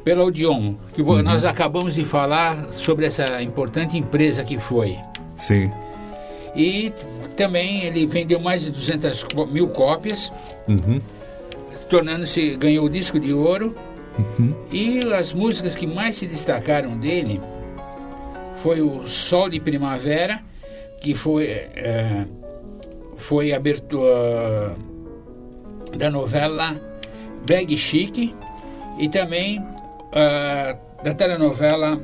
pela 0.04 0.24
Odeon, 0.24 0.74
que 0.94 1.02
vo- 1.02 1.22
nós 1.22 1.44
acabamos 1.44 1.94
de 1.94 2.04
falar 2.04 2.68
sobre 2.72 3.06
essa 3.06 3.42
importante 3.42 3.96
empresa 3.96 4.44
que 4.44 4.58
foi. 4.58 4.96
Sim. 5.36 5.70
E 6.54 6.92
também 7.36 7.84
ele 7.84 8.06
vendeu 8.06 8.38
mais 8.40 8.62
de 8.62 8.70
200 8.70 9.22
co- 9.24 9.46
mil 9.46 9.68
cópias, 9.68 10.30
tornando-se, 11.88 12.56
ganhou 12.56 12.86
o 12.86 12.90
disco 12.90 13.18
de 13.18 13.32
ouro. 13.32 13.74
E 14.70 15.00
as 15.14 15.32
músicas 15.32 15.74
que 15.74 15.86
mais 15.86 16.16
se 16.16 16.26
destacaram 16.26 16.98
dele 16.98 17.40
foi 18.62 18.80
o 18.82 19.08
Sol 19.08 19.48
de 19.48 19.58
Primavera, 19.58 20.40
que 21.00 21.14
foi, 21.14 21.44
eh, 21.46 22.24
foi 23.16 23.52
abertura 23.52 24.76
da 25.96 26.10
novela 26.10 26.78
Brag 27.46 27.76
Chic 27.76 28.34
e 28.98 29.08
também 29.08 29.64
ah, 30.12 30.76
da 31.02 31.14
telenovela 31.14 32.00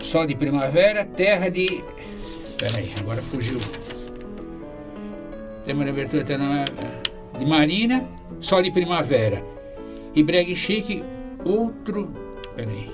Sol 0.00 0.26
de 0.26 0.34
Primavera, 0.34 1.04
Terra 1.04 1.48
de. 1.48 1.82
Peraí, 2.58 2.92
agora 2.98 3.22
fugiu. 3.22 3.58
Tema 5.64 5.84
de 5.84 5.90
abertura 5.90 6.24
de 6.24 7.46
Marina, 7.46 8.04
Sol 8.40 8.62
de 8.62 8.70
Primavera. 8.70 9.42
E 10.14 10.22
Brag 10.22 10.54
Chic, 10.54 11.02
outro. 11.44 12.12
Peraí. 12.54 12.90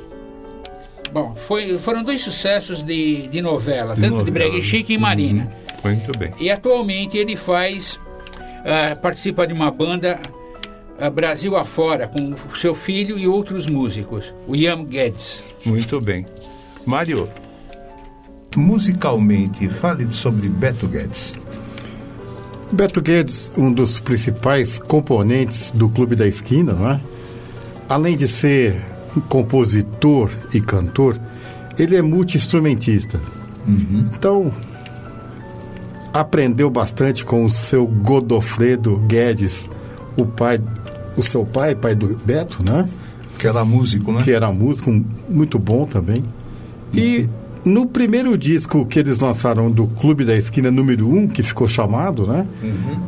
Bom, 1.12 1.34
foi, 1.34 1.76
foram 1.80 2.04
dois 2.04 2.22
sucessos 2.22 2.84
de, 2.84 3.26
de 3.26 3.42
novela, 3.42 3.96
De 3.96 4.02
tanto 4.02 4.24
de 4.24 4.30
novela. 4.30 4.50
Brag 4.50 4.62
Chic 4.62 4.90
e 4.90 4.98
Marina. 4.98 5.50
Uhum. 5.84 5.90
Muito 5.90 6.16
bem. 6.16 6.32
E 6.38 6.50
atualmente 6.50 7.18
ele 7.18 7.36
faz, 7.36 7.98
ah, 8.64 8.94
participa 8.94 9.46
de 9.46 9.52
uma 9.52 9.70
banda 9.70 10.20
Brasil 11.08 11.56
afora, 11.56 12.08
com 12.08 12.34
o 12.52 12.58
seu 12.58 12.74
filho 12.74 13.18
e 13.18 13.26
outros 13.26 13.66
músicos, 13.66 14.34
o 14.46 14.54
Ian 14.54 14.84
Guedes. 14.84 15.42
Muito 15.64 16.00
bem. 16.00 16.26
Mário, 16.84 17.28
musicalmente, 18.56 19.68
fale 19.68 20.12
sobre 20.12 20.48
Beto 20.48 20.88
Guedes. 20.88 21.32
Beto 22.72 23.00
Guedes, 23.00 23.52
um 23.56 23.72
dos 23.72 24.00
principais 24.00 24.78
componentes 24.78 25.70
do 25.72 25.88
Clube 25.88 26.14
da 26.14 26.26
Esquina, 26.26 26.72
não 26.72 26.90
é? 26.90 27.00
além 27.90 28.16
de 28.16 28.28
ser 28.28 28.80
compositor 29.28 30.30
e 30.54 30.60
cantor, 30.60 31.20
ele 31.76 31.96
é 31.96 32.02
multi-instrumentista. 32.02 33.20
Então, 34.14 34.52
aprendeu 36.12 36.70
bastante 36.70 37.24
com 37.24 37.44
o 37.44 37.50
seu 37.50 37.84
Godofredo 37.86 38.96
Guedes, 39.08 39.68
o 40.16 40.24
pai, 40.24 40.60
o 41.16 41.22
seu 41.22 41.44
pai, 41.44 41.74
pai 41.74 41.94
do 41.94 42.16
Beto, 42.24 42.62
né? 42.62 42.88
Que 43.38 43.46
era 43.46 43.64
músico, 43.64 44.12
né? 44.12 44.22
que 44.22 44.32
era 44.32 44.52
músico 44.52 44.90
muito 45.28 45.58
bom 45.58 45.86
também. 45.86 46.24
E 46.92 47.28
no 47.64 47.86
primeiro 47.86 48.36
disco 48.36 48.84
que 48.86 48.98
eles 48.98 49.20
lançaram 49.20 49.70
do 49.70 49.86
Clube 49.86 50.24
da 50.24 50.34
Esquina 50.34 50.70
número 50.70 51.08
1, 51.08 51.28
que 51.28 51.42
ficou 51.42 51.68
chamado, 51.68 52.26
né? 52.26 52.46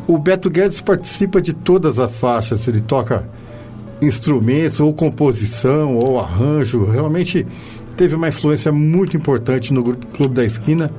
O 0.06 0.18
Beto 0.18 0.50
Guedes 0.50 0.80
participa 0.80 1.40
de 1.40 1.52
todas 1.52 1.98
as 1.98 2.16
faixas, 2.16 2.66
ele 2.68 2.80
toca 2.80 3.26
instrumentos, 4.00 4.80
ou 4.80 4.92
composição, 4.92 5.96
ou 5.96 6.18
arranjo. 6.18 6.84
Realmente 6.84 7.46
teve 7.96 8.14
uma 8.14 8.28
influência 8.28 8.72
muito 8.72 9.16
importante 9.16 9.72
no 9.72 9.82
grupo 9.82 10.06
Clube 10.08 10.34
da 10.34 10.44
Esquina, 10.44 10.90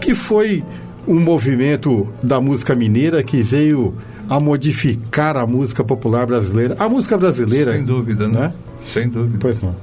que 0.00 0.14
foi 0.14 0.64
um 1.06 1.20
movimento 1.20 2.08
da 2.22 2.40
música 2.40 2.74
mineira 2.74 3.22
que 3.22 3.42
veio 3.42 3.94
a 4.30 4.38
modificar 4.40 5.36
a 5.36 5.46
música 5.46 5.82
popular 5.84 6.24
brasileira. 6.26 6.76
A 6.78 6.88
música 6.88 7.18
brasileira. 7.18 7.72
Sem 7.72 7.84
dúvida, 7.84 8.28
né? 8.28 8.40
né? 8.40 8.52
Sem 8.84 9.08
dúvida. 9.08 9.36
Pois 9.40 9.60
não. 9.62 9.74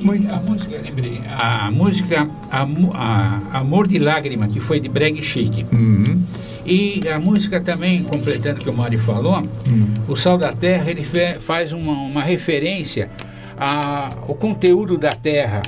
E 0.00 0.26
a 0.28 0.36
música, 0.36 0.76
lembrei, 0.82 1.20
a 1.28 1.70
música 1.70 2.26
Amo- 2.50 2.92
a- 2.94 3.40
Amor 3.52 3.86
de 3.86 3.98
Lágrima, 4.00 4.48
que 4.48 4.58
foi 4.58 4.80
de 4.80 4.88
Breg 4.88 5.22
Chic. 5.22 5.64
E 6.64 7.08
a 7.08 7.18
música 7.20 7.60
também, 7.60 8.02
completando 8.04 8.60
o 8.60 8.62
que 8.64 8.70
o 8.70 8.72
Mário 8.72 8.98
falou, 9.00 9.42
o 10.08 10.16
Sal 10.16 10.38
da 10.38 10.52
Terra, 10.52 10.90
ele 10.90 11.04
fe- 11.04 11.38
faz 11.40 11.72
uma, 11.72 11.92
uma 11.92 12.22
referência 12.22 13.10
ao 13.56 14.34
conteúdo 14.34 14.96
da 14.98 15.12
terra, 15.12 15.62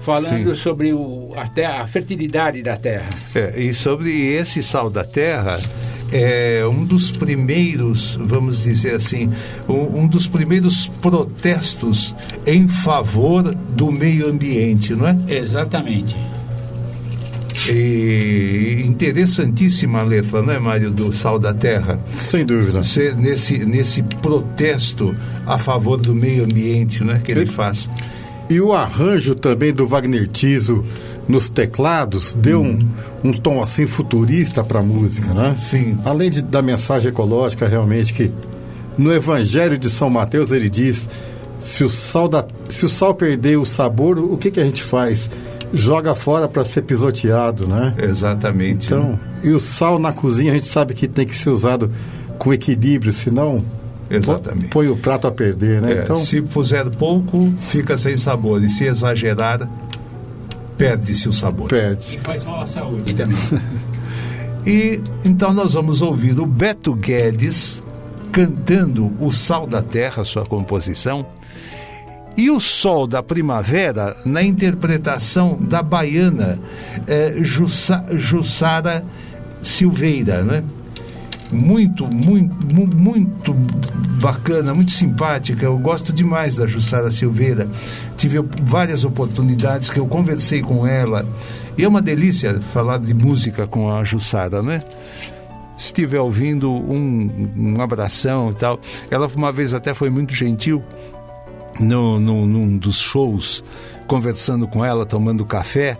falando 0.00 0.50
Sim. 0.50 0.54
sobre 0.56 0.92
o, 0.92 1.30
a, 1.36 1.46
terra, 1.48 1.82
a 1.82 1.86
fertilidade 1.86 2.62
da 2.62 2.76
terra. 2.76 3.08
É, 3.34 3.58
e 3.60 3.72
sobre 3.72 4.10
esse 4.34 4.62
sal 4.62 4.90
da 4.90 5.04
terra, 5.04 5.58
é 6.12 6.64
um 6.66 6.84
dos 6.84 7.10
primeiros, 7.10 8.18
vamos 8.22 8.62
dizer 8.64 8.94
assim, 8.96 9.30
um, 9.68 10.00
um 10.00 10.06
dos 10.08 10.26
primeiros 10.26 10.86
protestos 11.00 12.14
em 12.46 12.68
favor 12.68 13.42
do 13.54 13.90
meio 13.92 14.28
ambiente, 14.28 14.94
não 14.94 15.06
é? 15.06 15.16
Exatamente. 15.28 16.16
E 17.68 18.82
interessantíssima 18.86 20.00
a 20.00 20.02
letra, 20.02 20.42
não 20.42 20.52
é, 20.52 20.58
Mário, 20.58 20.90
do 20.90 21.12
Sal 21.12 21.38
da 21.38 21.52
Terra? 21.52 22.00
Sem 22.16 22.44
dúvida. 22.46 22.82
Você, 22.82 23.12
nesse, 23.12 23.58
nesse 23.58 24.02
protesto 24.02 25.14
a 25.46 25.58
favor 25.58 25.98
do 25.98 26.14
meio 26.14 26.44
ambiente, 26.44 27.04
né, 27.04 27.20
que 27.22 27.32
ele 27.32 27.40
Ele- 27.42 27.50
faz. 27.52 27.88
E 28.48 28.60
o 28.60 28.72
arranjo 28.72 29.34
também 29.34 29.72
do 29.72 29.86
Wagner 29.86 30.26
Tiso 30.26 30.82
nos 31.30 31.48
teclados 31.48 32.34
deu 32.34 32.60
um, 32.60 32.78
um 33.22 33.32
tom 33.32 33.62
assim 33.62 33.86
futurista 33.86 34.62
para 34.64 34.80
a 34.80 34.82
música, 34.82 35.32
né? 35.32 35.56
Sim. 35.58 35.96
Além 36.04 36.30
de, 36.30 36.42
da 36.42 36.60
mensagem 36.60 37.08
ecológica, 37.08 37.66
realmente, 37.68 38.12
que 38.12 38.32
no 38.98 39.12
Evangelho 39.12 39.78
de 39.78 39.88
São 39.88 40.10
Mateus 40.10 40.52
ele 40.52 40.68
diz: 40.68 41.08
se 41.60 41.84
o 41.84 41.88
sal, 41.88 42.28
da, 42.28 42.44
se 42.68 42.84
o 42.84 42.88
sal 42.88 43.14
perder 43.14 43.58
o 43.58 43.64
sabor, 43.64 44.18
o 44.18 44.36
que, 44.36 44.50
que 44.50 44.60
a 44.60 44.64
gente 44.64 44.82
faz? 44.82 45.30
Joga 45.72 46.16
fora 46.16 46.48
para 46.48 46.64
ser 46.64 46.82
pisoteado, 46.82 47.66
né? 47.68 47.94
Exatamente. 47.96 48.92
né? 48.92 48.98
Então, 48.98 49.20
e 49.44 49.50
o 49.50 49.60
sal 49.60 50.00
na 50.00 50.12
cozinha 50.12 50.50
a 50.50 50.54
gente 50.56 50.66
sabe 50.66 50.94
que 50.94 51.06
tem 51.06 51.24
que 51.24 51.36
ser 51.36 51.50
usado 51.50 51.92
com 52.38 52.52
equilíbrio, 52.52 53.12
senão 53.12 53.62
Exatamente. 54.10 54.66
põe 54.66 54.88
o 54.88 54.96
prato 54.96 55.28
a 55.28 55.30
perder, 55.30 55.80
né? 55.80 55.92
É, 55.92 56.02
então, 56.02 56.16
Se 56.16 56.42
puser 56.42 56.90
pouco, 56.90 57.52
fica 57.60 57.96
sem 57.96 58.16
sabor. 58.16 58.60
E 58.64 58.68
se 58.68 58.84
exagerar, 58.84 59.68
perde-se 60.80 61.28
o 61.28 61.32
sabor. 61.32 61.68
Perde. 61.68 62.18
Faz 62.24 62.42
mal 62.44 62.62
à 62.62 62.66
saúde 62.66 63.14
também. 63.14 63.36
E 64.66 65.00
então 65.24 65.54
nós 65.54 65.72
vamos 65.72 66.02
ouvir 66.02 66.38
o 66.38 66.44
Beto 66.44 66.92
Guedes 66.94 67.82
cantando 68.30 69.10
O 69.18 69.32
Sal 69.32 69.66
da 69.66 69.80
Terra, 69.80 70.22
sua 70.22 70.44
composição, 70.44 71.24
e 72.36 72.50
o 72.50 72.60
Sol 72.60 73.06
da 73.06 73.22
Primavera 73.22 74.18
na 74.22 74.42
interpretação 74.42 75.58
da 75.58 75.82
baiana 75.82 76.58
eh, 77.08 77.36
Jussa, 77.40 78.04
Jussara 78.12 79.02
Silveira, 79.62 80.42
né? 80.42 80.62
Muito, 81.52 82.06
muito, 82.06 82.54
mu- 82.74 82.86
muito 82.86 83.52
bacana, 84.20 84.72
muito 84.72 84.92
simpática. 84.92 85.64
Eu 85.66 85.76
gosto 85.78 86.12
demais 86.12 86.54
da 86.54 86.66
Jussara 86.66 87.10
Silveira. 87.10 87.68
Tive 88.16 88.38
várias 88.62 89.04
oportunidades 89.04 89.90
que 89.90 89.98
eu 89.98 90.06
conversei 90.06 90.62
com 90.62 90.86
ela. 90.86 91.26
E 91.76 91.84
é 91.84 91.88
uma 91.88 92.02
delícia 92.02 92.60
falar 92.72 92.98
de 92.98 93.14
música 93.14 93.66
com 93.66 93.90
a 93.90 94.04
Jussara, 94.04 94.62
né? 94.62 94.82
Se 95.76 95.86
estiver 95.86 96.20
ouvindo, 96.20 96.70
um, 96.70 97.50
um 97.56 97.80
abração 97.80 98.50
e 98.50 98.54
tal. 98.54 98.78
Ela 99.10 99.26
uma 99.34 99.50
vez 99.50 99.72
até 99.74 99.92
foi 99.94 100.10
muito 100.10 100.34
gentil 100.34 100.84
no, 101.80 102.20
no, 102.20 102.46
num 102.46 102.76
dos 102.76 102.98
shows, 102.98 103.64
conversando 104.06 104.68
com 104.68 104.84
ela, 104.84 105.06
tomando 105.06 105.44
café. 105.44 105.96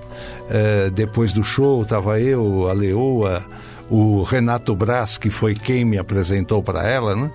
Eh, 0.50 0.90
depois 0.94 1.32
do 1.32 1.42
show, 1.42 1.82
estava 1.82 2.20
eu, 2.20 2.68
a 2.68 2.72
Leoa, 2.74 3.42
o 3.90 4.22
Renato 4.22 4.74
Brás, 4.76 5.18
que 5.18 5.28
foi 5.28 5.54
quem 5.54 5.84
me 5.84 5.98
apresentou 5.98 6.62
para 6.62 6.88
ela, 6.88 7.16
né? 7.16 7.30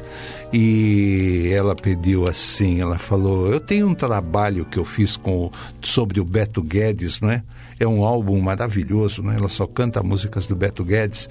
E 0.53 1.51
ela 1.53 1.75
pediu 1.75 2.27
assim, 2.27 2.79
ela 2.79 2.97
falou, 2.97 3.51
eu 3.51 3.59
tenho 3.59 3.89
um 3.89 3.93
trabalho 3.93 4.63
que 4.63 4.79
eu 4.79 4.85
fiz 4.85 5.17
com, 5.17 5.51
sobre 5.81 6.21
o 6.21 6.23
Beto 6.23 6.63
Guedes, 6.63 7.19
não 7.19 7.29
é? 7.29 7.43
É 7.77 7.85
um 7.85 8.05
álbum 8.05 8.39
maravilhoso, 8.39 9.21
né? 9.21 9.35
Ela 9.37 9.49
só 9.49 9.67
canta 9.67 10.01
músicas 10.01 10.47
do 10.47 10.55
Beto 10.55 10.83
Guedes. 10.85 11.29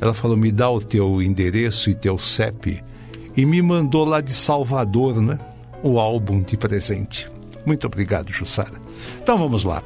Ela 0.00 0.14
falou, 0.14 0.36
me 0.36 0.50
dá 0.50 0.70
o 0.70 0.80
teu 0.80 1.20
endereço 1.20 1.90
e 1.90 1.94
teu 1.94 2.16
CEP. 2.16 2.82
E 3.36 3.44
me 3.44 3.60
mandou 3.60 4.04
lá 4.04 4.22
de 4.22 4.32
Salvador, 4.32 5.20
né? 5.20 5.38
O 5.82 5.98
álbum 5.98 6.40
de 6.40 6.56
presente. 6.56 7.28
Muito 7.66 7.86
obrigado, 7.86 8.32
Jussara. 8.32 8.80
Então 9.22 9.36
vamos 9.36 9.64
lá. 9.64 9.82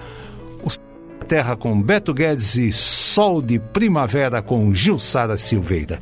Terra 1.26 1.56
com 1.56 1.80
Beto 1.82 2.14
Guedes 2.14 2.54
e 2.56 2.72
Sol 2.72 3.42
de 3.42 3.58
Primavera 3.58 4.40
com 4.40 4.72
Gilsara 4.72 5.36
Silveira. 5.36 6.00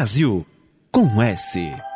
Brasil 0.00 0.46
com 0.90 1.20
S. 1.20 1.89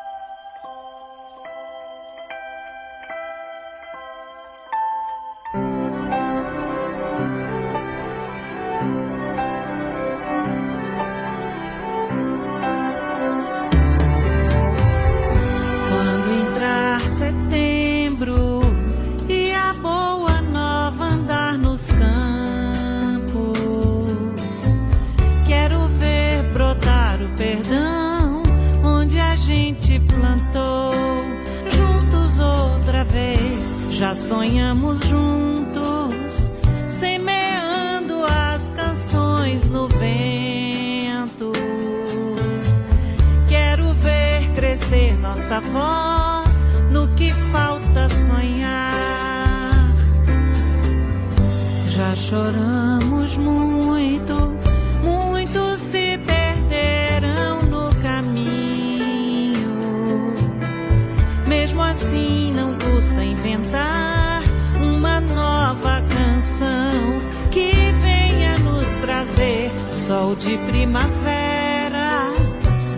de 70.45 70.59
primavera. 70.59 72.31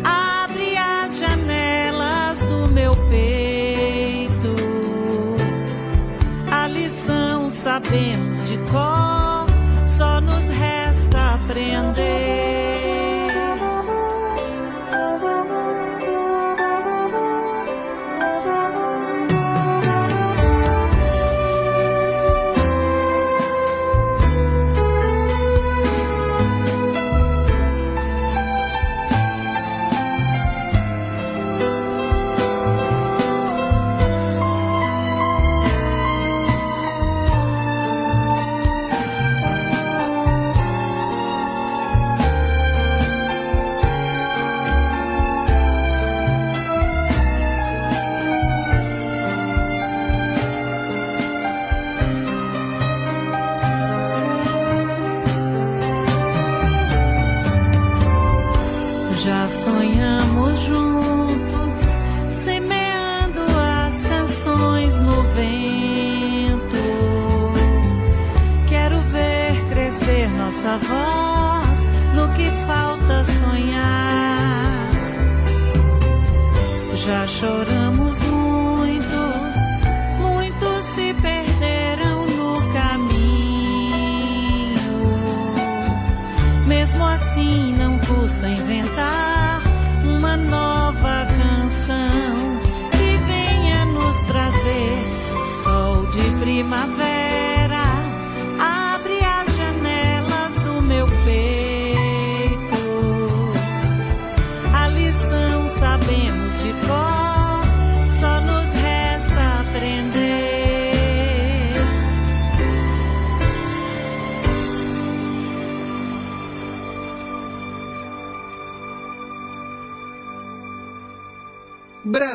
Abre 0.04 0.76
as 0.76 1.16
janelas 1.16 2.40
do 2.40 2.68
meu 2.72 2.96
peito. 3.08 4.56
A 6.50 6.66
lição 6.66 7.48
sabemos 7.48 8.48
de 8.48 8.58
cor, 8.70 9.05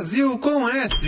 Brasil 0.01 0.35
com 0.39 0.67
S. 0.67 1.05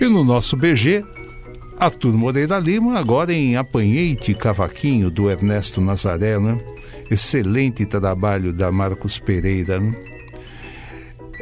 E 0.00 0.08
no 0.08 0.24
nosso 0.24 0.56
BG, 0.56 1.04
Arthur 1.82 2.12
Moreira 2.12 2.60
Lima, 2.60 2.96
agora 2.96 3.32
em 3.32 3.56
Apanhei-te 3.56 4.34
Cavaquinho, 4.34 5.10
do 5.10 5.28
Ernesto 5.28 5.80
Nazaré, 5.80 6.38
né? 6.38 6.56
Excelente 7.10 7.84
trabalho 7.84 8.52
da 8.52 8.70
Marcos 8.70 9.18
Pereira. 9.18 9.80
Né? 9.80 9.92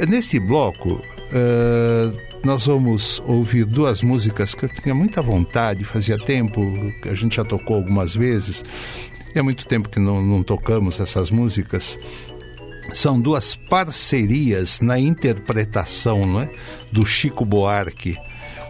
Neste 0.09 0.41
bloco, 0.41 0.99
eh, 1.31 2.11
nós 2.43 2.67
vamos 2.67 3.23
ouvir 3.27 3.67
duas 3.67 4.03
músicas 4.03 4.55
que 4.55 4.65
eu 4.65 4.71
tinha 4.71 4.95
muita 4.95 5.21
vontade, 5.21 5.85
fazia 5.85 6.17
tempo, 6.17 6.63
a 7.05 7.13
gente 7.13 7.37
já 7.37 7.45
tocou 7.45 7.77
algumas 7.77 8.15
vezes, 8.15 8.65
e 9.35 9.39
há 9.39 9.43
muito 9.43 9.67
tempo 9.67 9.91
que 9.91 10.01
não, 10.01 10.23
não 10.23 10.43
tocamos 10.43 11.01
essas 11.01 11.31
músicas 11.31 11.99
são 12.95 13.21
duas 13.21 13.55
parcerias 13.55 14.81
na 14.81 14.99
interpretação 14.99 16.25
não 16.25 16.41
é? 16.41 16.51
do 16.91 17.05
Chico 17.05 17.45
Buarque. 17.45 18.17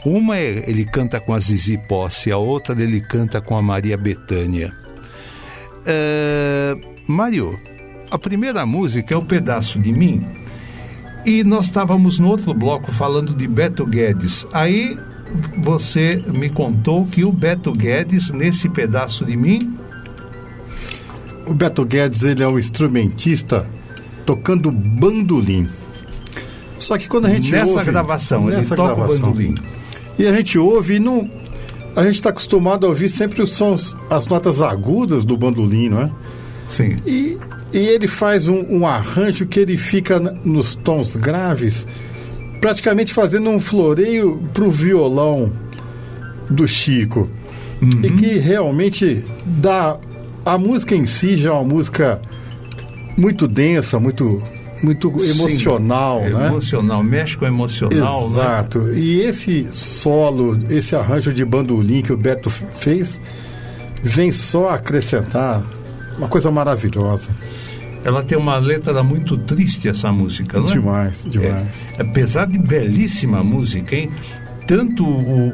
Uma 0.05 0.39
é, 0.39 0.65
ele 0.67 0.85
canta 0.85 1.21
com 1.21 1.35
a 1.35 1.39
Zizi 1.39 1.77
Posse, 1.77 2.33
a 2.33 2.39
outra 2.39 2.81
ele 2.81 3.01
canta 3.01 3.41
com 3.41 3.57
a 3.57 3.63
Maria 3.63 3.97
Bethânia. 3.97 4.73
É, 5.85 6.77
Mário, 7.07 7.59
a 8.11 8.19
primeira 8.19 8.65
música 8.65 9.15
é 9.15 9.17
o 9.17 9.23
Pedaço 9.23 9.79
de 9.79 9.93
Mim. 9.93 10.25
E 11.25 11.45
nós 11.45 11.67
estávamos 11.67 12.19
no 12.19 12.29
outro 12.29 12.55
bloco 12.55 12.91
falando 12.93 13.35
de 13.35 13.47
Beto 13.47 13.85
Guedes. 13.85 14.47
Aí 14.53 14.99
você 15.59 16.23
me 16.27 16.49
contou 16.49 17.07
que 17.07 17.25
o 17.25 17.31
Beto 17.31 17.73
Guedes, 17.73 18.31
nesse 18.31 18.69
pedaço 18.69 19.25
de 19.25 19.37
mim, 19.37 19.77
O 21.47 21.55
Beto 21.55 21.85
Guedes 21.85 22.23
ele 22.23 22.43
é 22.43 22.49
um 22.49 22.59
instrumentista 22.59 23.69
tocando 24.25 24.71
bandolim. 24.71 25.69
Só 26.79 26.97
que 26.97 27.09
quando 27.09 27.27
a 27.27 27.31
gente 27.31 27.51
nessa 27.51 27.79
ouve, 27.79 27.91
gravação, 27.91 28.49
ele 28.49 28.59
nessa 28.59 28.77
toca 28.77 28.93
o 28.93 28.97
gravação, 28.97 29.33
bandolim. 29.33 29.55
E 30.19 30.27
a 30.27 30.37
gente 30.37 30.59
ouve 30.59 30.97
e 30.97 30.99
não. 30.99 31.31
A 31.97 32.03
gente 32.03 32.17
está 32.17 32.31
acostumado 32.31 32.87
a 32.87 32.89
ouvir 32.89 33.09
sempre 33.09 33.43
os 33.43 33.53
sons, 33.53 33.97
as 34.09 34.27
notas 34.27 34.63
agudas 34.63 35.25
do 35.25 35.37
bandolim, 35.37 35.89
não 35.89 36.03
é? 36.03 36.11
Sim. 36.69 36.99
E, 37.05 37.37
e 37.73 37.79
ele 37.79 38.07
faz 38.07 38.47
um, 38.47 38.65
um 38.71 38.87
arranjo 38.87 39.47
que 39.47 39.59
ele 39.59 39.77
fica 39.77 40.21
nos 40.45 40.77
tons 40.77 41.17
graves, 41.17 41.87
praticamente 42.61 43.13
fazendo 43.13 43.51
um 43.51 43.59
floreio 43.59 44.41
para 44.55 44.65
o 44.65 44.71
violão 44.71 45.53
do 46.49 46.67
Chico. 46.69 47.29
E 48.03 48.11
que 48.11 48.39
realmente 48.39 49.25
dá. 49.45 49.99
A 50.45 50.57
música 50.57 50.95
em 50.95 51.07
si 51.07 51.37
já 51.37 51.51
é 51.51 51.53
uma 51.53 51.65
música 51.65 52.21
muito 53.19 53.47
densa, 53.47 53.99
muito, 53.99 54.43
muito 54.83 55.09
emocional, 55.23 56.23
Sim, 56.25 56.33
né? 56.35 56.47
Emocional, 56.49 57.03
mexe 57.03 57.37
com 57.37 57.45
o 57.45 57.49
emocional, 57.49 58.29
né? 58.31 58.37
Exato. 58.41 58.93
E 58.95 59.21
esse 59.21 59.67
solo, 59.71 60.59
esse 60.71 60.95
arranjo 60.97 61.33
de 61.33 61.45
bandolim 61.45 62.03
que 62.03 62.13
o 62.13 62.17
Beto 62.17 62.49
fez, 62.51 63.21
vem 64.03 64.33
só 64.33 64.71
acrescentar 64.71 65.63
uma 66.17 66.29
coisa 66.29 66.51
maravilhosa. 66.51 67.29
Ela 68.03 68.23
tem 68.23 68.39
uma 68.39 68.57
letra 68.59 69.03
muito 69.03 69.37
triste, 69.37 69.89
essa 69.89 70.11
música, 70.11 70.59
não 70.59 70.67
é? 70.67 70.73
Demais, 70.73 71.27
demais. 71.29 71.89
Apesar 71.99 72.47
de 72.47 72.59
belíssima 72.59 73.45
música, 73.45 73.95
hein? 73.95 74.11
Tanto 74.67 75.05
o- 75.05 75.09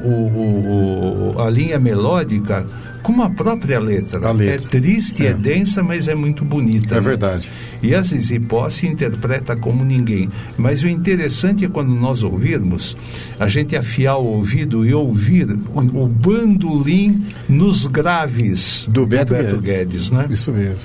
o- 0.04 1.34
o- 1.36 1.40
a 1.40 1.50
linha 1.50 1.78
melódica 1.78 2.64
com 3.06 3.22
a 3.22 3.30
própria 3.30 3.78
letra. 3.78 4.32
Letra. 4.32 4.66
É 4.66 4.68
triste, 4.68 5.24
é. 5.24 5.30
É. 5.30 5.32
densa, 5.32 5.80
mas 5.80 6.08
é 6.08 6.14
muito 6.16 6.44
bonita. 6.44 6.96
É 6.96 6.96
né? 6.96 7.00
verdade. 7.00 7.48
E 7.80 7.94
a 7.94 8.02
Zizi 8.02 8.40
Posse 8.40 8.88
interpreta 8.88 9.54
como 9.54 9.84
ninguém. 9.84 10.28
Mas 10.58 10.82
o 10.82 10.88
interessante 10.88 11.64
é 11.64 11.68
quando 11.68 11.94
nós 11.94 12.24
ouvirmos, 12.24 12.96
a 13.38 13.46
gente 13.46 13.76
afiar 13.76 14.16
o 14.16 14.24
ouvido 14.24 14.84
e 14.84 14.92
ouvir 14.92 15.46
o, 15.72 16.02
o 16.02 16.08
bandolim 16.08 17.24
nos 17.48 17.86
graves 17.86 18.86
Do 18.88 19.06
Beto, 19.06 19.34
Guedes, 19.34 19.60
Guedes. 19.60 20.10
né? 20.10 20.26
Isso 20.28 20.50
mesmo. 20.50 20.80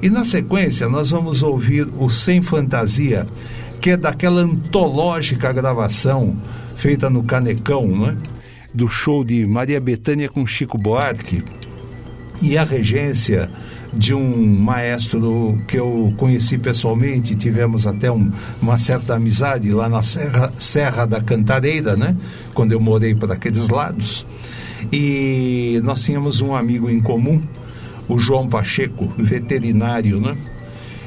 E 0.00 0.08
na 0.08 0.24
sequência 0.24 0.88
nós 0.88 1.10
vamos 1.10 1.42
ouvir 1.42 1.88
o 1.98 2.08
Sem 2.08 2.42
Fantasia, 2.42 3.26
que 3.80 3.90
é 3.90 3.96
daquela 3.96 4.42
antológica 4.42 5.52
gravação 5.52 6.36
feita 6.76 7.10
no 7.10 7.24
Canecão, 7.24 7.88
né? 7.88 8.16
Do 8.72 8.88
show 8.88 9.24
de 9.24 9.46
Maria 9.46 9.80
Bethânia 9.80 10.28
com 10.28 10.46
Chico 10.46 10.78
Buarque 10.78 11.42
e 12.40 12.56
a 12.56 12.64
regência 12.64 13.50
de 13.92 14.14
um 14.14 14.58
maestro 14.60 15.58
que 15.66 15.76
eu 15.76 16.14
conheci 16.16 16.56
pessoalmente, 16.56 17.34
tivemos 17.34 17.86
até 17.88 18.10
um- 18.10 18.30
uma 18.62 18.78
certa 18.78 19.14
amizade 19.16 19.68
lá 19.72 19.88
na 19.88 20.00
Serra, 20.00 20.52
Serra 20.56 21.06
da 21.06 21.20
Cantareira, 21.20 21.96
né? 21.96 22.16
quando 22.54 22.70
eu 22.72 22.78
morei 22.80 23.14
por 23.14 23.30
aqueles 23.32 23.68
lados. 23.68 24.24
E 24.92 25.80
nós 25.82 26.02
tínhamos 26.04 26.40
um 26.40 26.54
amigo 26.54 26.88
em 26.88 27.00
comum, 27.00 27.42
o 28.08 28.18
João 28.18 28.48
Pacheco, 28.48 29.12
veterinário, 29.18 30.20
né? 30.20 30.36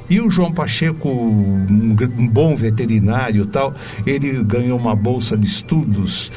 E 0.09 0.19
o 0.19 0.29
João 0.29 0.51
Pacheco, 0.51 1.09
um, 1.09 1.95
um 2.17 2.27
bom 2.27 2.55
veterinário 2.55 3.45
tal, 3.45 3.73
ele 4.05 4.43
ganhou 4.43 4.77
uma 4.77 4.95
bolsa 4.95 5.37
de 5.37 5.47
estudos 5.47 6.31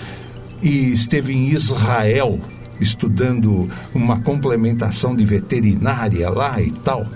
e 0.63 0.93
esteve 0.93 1.33
em 1.33 1.51
Israel 1.51 2.41
estudando 2.81 3.69
uma 3.95 4.21
complementação 4.21 5.15
de 5.17 5.25
veterinária 5.25 6.29
lá 6.29 6.61
e 6.61 6.71
tal. 6.71 7.07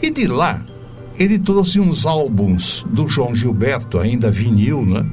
E 0.00 0.10
de 0.10 0.26
lá, 0.26 0.64
ele 1.18 1.38
trouxe 1.38 1.80
uns 1.80 2.06
álbuns 2.06 2.84
do 2.90 3.06
João 3.06 3.34
Gilberto, 3.34 3.98
ainda 3.98 4.30
vinil, 4.30 4.84
né? 4.84 5.06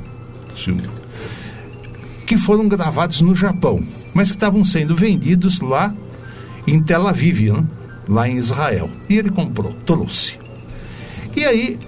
Que 2.25 2.37
foram 2.37 2.67
gravados 2.67 3.21
no 3.21 3.35
Japão, 3.35 3.83
mas 4.13 4.29
que 4.29 4.37
estavam 4.37 4.63
sendo 4.63 4.95
vendidos 4.95 5.59
lá 5.59 5.93
em 6.67 6.81
Tel 6.81 7.07
Aviv, 7.07 7.51
né? 7.51 7.65
lá 8.07 8.27
em 8.27 8.37
Israel. 8.37 8.89
E 9.09 9.17
ele 9.17 9.29
comprou, 9.29 9.73
trouxe. 9.85 10.37
E 11.35 11.45
aí, 11.45 11.79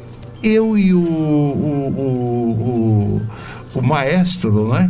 eu 0.42 0.78
e 0.78 0.94
o, 0.94 1.00
o, 1.00 1.94
o, 1.98 3.22
o, 3.76 3.80
o 3.80 3.82
maestro, 3.82 4.70
né? 4.70 4.90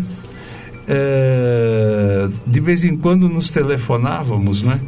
É, 0.87 2.27
de 2.45 2.59
vez 2.59 2.83
em 2.83 2.97
quando 2.97 3.29
nos 3.29 3.49
telefonávamos, 3.49 4.61
né? 4.61 4.79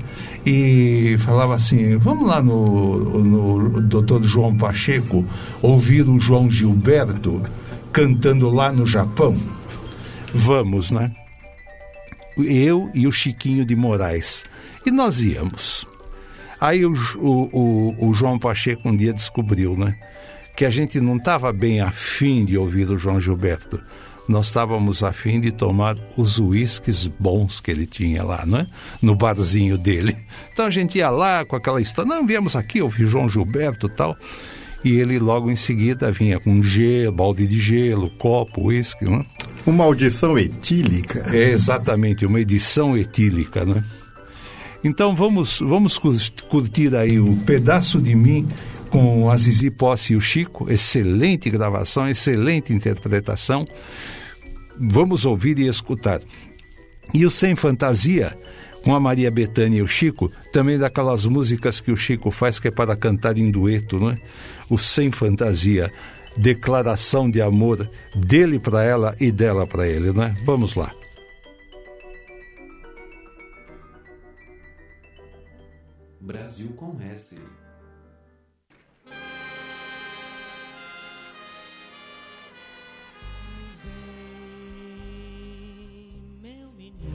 E 0.46 1.16
falava 1.20 1.56
assim: 1.56 1.98
vamos 1.98 2.28
lá 2.28 2.42
no, 2.42 3.24
no 3.24 3.82
doutor 3.82 4.24
João 4.24 4.56
Pacheco 4.56 5.26
ouvir 5.62 6.08
o 6.08 6.20
João 6.20 6.52
Gilberto 6.52 7.42
cantando 7.92 8.50
lá 8.50 8.72
no 8.72 8.86
Japão. 8.86 9.36
Vamos, 10.34 10.92
né? 10.92 11.12
Eu 12.38 12.92
e 12.94 13.08
o 13.08 13.12
Chiquinho 13.12 13.66
de 13.66 13.76
Moraes. 13.76 14.44
E 14.86 14.92
nós 14.92 15.24
íamos. 15.24 15.88
Aí 16.60 16.86
o, 16.86 16.94
o, 17.16 17.50
o, 17.52 18.10
o 18.10 18.14
João 18.14 18.38
Pacheco 18.38 18.90
um 18.90 18.96
dia 18.96 19.14
descobriu, 19.14 19.78
né? 19.78 19.96
Que 20.56 20.66
a 20.66 20.70
gente 20.70 21.00
não 21.00 21.18
estava 21.18 21.52
bem 21.54 21.80
afim 21.80 22.46
de 22.46 22.58
ouvir 22.58 22.90
o 22.90 22.98
João 22.98 23.20
Gilberto. 23.20 23.82
Nós 24.28 24.48
estávamos 24.48 25.04
afim 25.04 25.40
de 25.40 25.52
tomar 25.52 25.96
os 26.18 26.40
uísques 26.40 27.08
bons 27.08 27.60
que 27.60 27.70
ele 27.70 27.86
tinha 27.86 28.24
lá, 28.24 28.46
né? 28.46 28.68
No 29.02 29.16
barzinho 29.16 29.78
dele. 29.78 30.16
Então 30.52 30.68
a 30.68 30.70
gente 30.70 30.98
ia 30.98 31.10
lá 31.10 31.44
com 31.44 31.58
aquela 31.58 31.82
história. 31.82 32.08
Não, 32.08 32.26
viemos 32.26 32.56
aqui 32.56 32.82
ouvir 32.82 33.06
João 33.08 33.28
Gilberto 33.28 33.90
tal. 33.90 34.16
E 34.86 34.92
ele 34.92 35.20
logo 35.20 35.52
em 35.52 35.56
seguida 35.56 36.12
vinha 36.14 36.40
com 36.40 36.64
gelo, 36.64 37.12
balde 37.12 37.46
de 37.46 37.60
gelo, 37.60 38.10
copo, 38.12 38.68
uísque, 38.68 39.04
né? 39.04 39.26
Uma 39.66 39.84
audição 39.84 40.40
etílica. 40.40 41.26
É 41.36 41.50
exatamente, 41.50 42.26
uma 42.26 42.40
edição 42.40 42.96
etílica, 42.96 43.66
né? 43.66 43.84
Então 44.82 45.16
vamos, 45.16 45.60
vamos 45.60 46.00
curtir 46.48 46.96
aí 46.96 47.20
o 47.20 47.36
Pedaço 47.38 48.00
de 48.00 48.16
Mim 48.16 48.48
com 48.90 49.30
a 49.30 49.36
Zizi 49.36 49.70
Posse 49.70 50.14
e 50.14 50.16
o 50.16 50.22
Chico. 50.22 50.72
Excelente 50.72 51.50
gravação, 51.50 52.10
excelente 52.10 52.74
interpretação. 52.74 53.68
Vamos 54.78 55.26
ouvir 55.26 55.60
e 55.60 55.68
escutar. 55.68 56.22
E 57.14 57.26
o 57.26 57.30
Sem 57.30 57.56
Fantasia, 57.56 58.38
com 58.84 58.94
a 58.94 59.00
Maria 59.00 59.32
Bethânia 59.32 59.80
e 59.80 59.82
o 59.82 59.88
Chico, 59.88 60.32
também 60.52 60.78
daquelas 60.78 61.26
músicas 61.26 61.80
que 61.80 61.92
o 61.92 61.98
Chico 61.98 62.32
faz 62.32 62.60
que 62.60 62.68
é 62.68 62.72
para 62.72 62.96
cantar 62.96 63.38
em 63.38 63.50
dueto, 63.50 64.00
não 64.00 64.12
é? 64.12 64.22
O 64.70 64.78
Sem 64.78 65.12
Fantasia, 65.12 65.92
declaração 66.38 67.30
de 67.30 67.42
amor 67.42 67.90
dele 68.16 68.60
para 68.60 68.84
ela 68.84 69.16
e 69.20 69.32
dela 69.32 69.66
para 69.66 69.88
ele, 69.88 70.12
não 70.12 70.24
é? 70.24 70.36
Vamos 70.46 70.76
lá. 70.76 70.94
Brasil 76.20 76.70
com 76.76 77.00
S. 77.14 77.38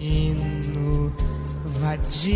menino 0.00 1.12
vadio, 1.64 2.32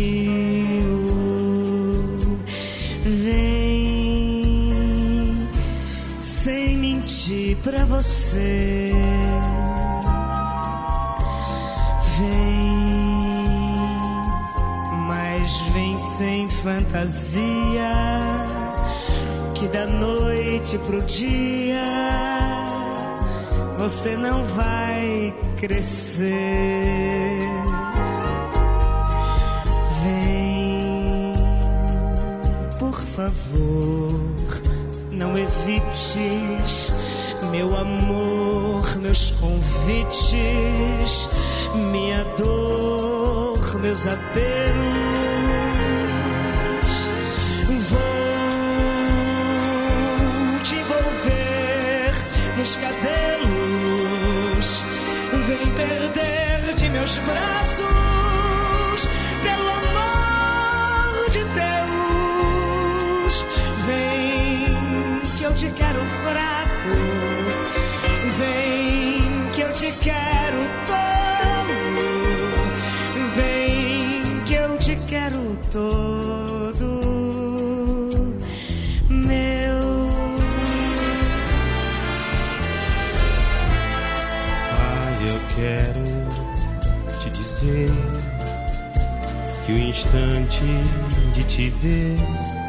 vem 3.03 4.29
sem 6.21 6.77
mentir 6.77 7.57
pra 7.63 7.83
você. 7.85 8.91
Vem, 12.17 12.75
mas 15.07 15.59
vem 15.73 15.97
sem 15.97 16.47
fantasia, 16.47 17.91
que 19.55 19.67
da 19.69 19.87
noite 19.87 20.77
pro 20.77 21.01
dia 21.01 21.81
você 23.79 24.15
não 24.15 24.45
vai 24.45 25.33
crescer. 25.57 27.54
Favor, 33.15 34.19
não 35.09 35.37
evites 35.37 36.91
meu 37.49 37.75
amor, 37.77 38.83
meus 38.97 39.31
convites, 39.31 41.29
minha 41.91 42.25
dor, 42.37 43.79
meus 43.79 44.05
apelos. 44.05 44.25
Vou 47.89 48.01
te 50.63 50.75
envolver 50.75 52.11
nos 52.57 52.75
cabelos. 52.75 53.55
Vem 55.47 55.67
perder 55.71 56.73
de 56.75 56.89
meus 56.89 57.17
braços, 57.19 58.04
te 65.55 65.69
quero 65.71 66.01
fraco. 66.23 66.95
Vem 68.37 69.51
que 69.53 69.61
eu 69.61 69.71
te 69.71 69.91
quero 70.01 70.57
tolo. 70.85 71.79
Vem 73.35 74.43
que 74.43 74.53
eu 74.53 74.77
te 74.77 74.97
quero 75.07 75.57
todo. 75.71 77.01
Meu 79.09 80.09
Ai, 84.77 85.29
eu 85.29 85.39
quero 85.55 86.03
te 87.21 87.29
dizer 87.29 87.91
que 89.65 89.71
o 89.71 89.77
instante 89.77 90.65
de 91.33 91.43
te 91.43 91.69
ver 91.69 92.64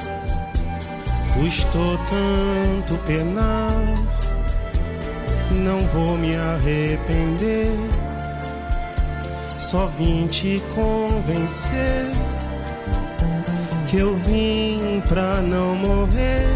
custou 1.36 1.98
tanto 2.10 2.96
penar. 3.06 3.94
Não 5.54 5.78
vou 5.88 6.18
me 6.18 6.34
arrepender, 6.34 7.72
só 9.58 9.86
vim 9.98 10.26
te 10.26 10.62
convencer 10.74 12.10
que 13.86 13.98
eu 13.98 14.14
vim 14.16 15.02
pra 15.08 15.40
não 15.40 15.76
morrer 15.76 16.46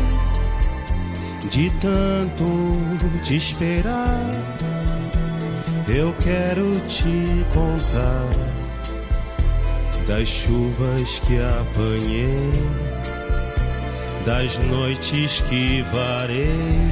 de 1.50 1.70
tanto 1.78 2.44
te 3.22 3.36
esperar. 3.36 4.30
Eu 5.88 6.14
quero 6.22 6.72
te 6.86 7.44
contar 7.52 8.28
das 10.06 10.28
chuvas 10.28 11.20
que 11.20 11.38
apanhei, 11.38 12.52
das 14.24 14.56
noites 14.58 15.40
que 15.48 15.82
varei, 15.92 16.90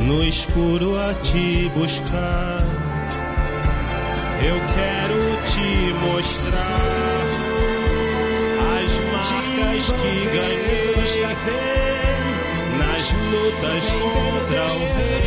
no 0.00 0.22
escuro 0.24 0.98
a 0.98 1.14
te 1.14 1.70
buscar. 1.74 2.62
Eu 4.40 4.60
quero 4.74 5.18
te 5.46 5.92
mostrar 6.06 7.24
as 8.76 8.92
marcas 9.12 9.86
que 10.00 10.14
ganhei 10.26 10.78
nas 12.78 13.04
lutas 13.32 13.84
contra 13.92 14.64
o 14.64 14.78
rei, 14.94 15.18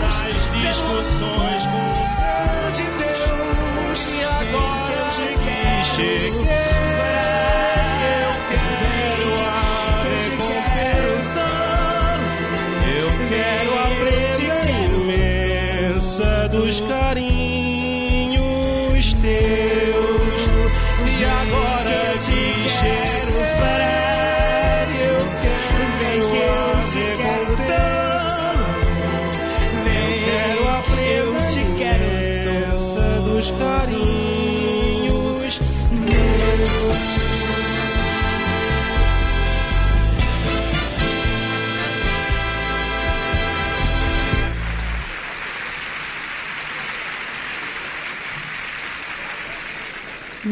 nas 0.00 0.38
discussões 0.62 1.62
com 1.66 1.86
Deus. 2.98 4.00
E 4.10 4.24
agora 4.24 5.02
que 5.14 5.58
cheguei, 5.94 6.93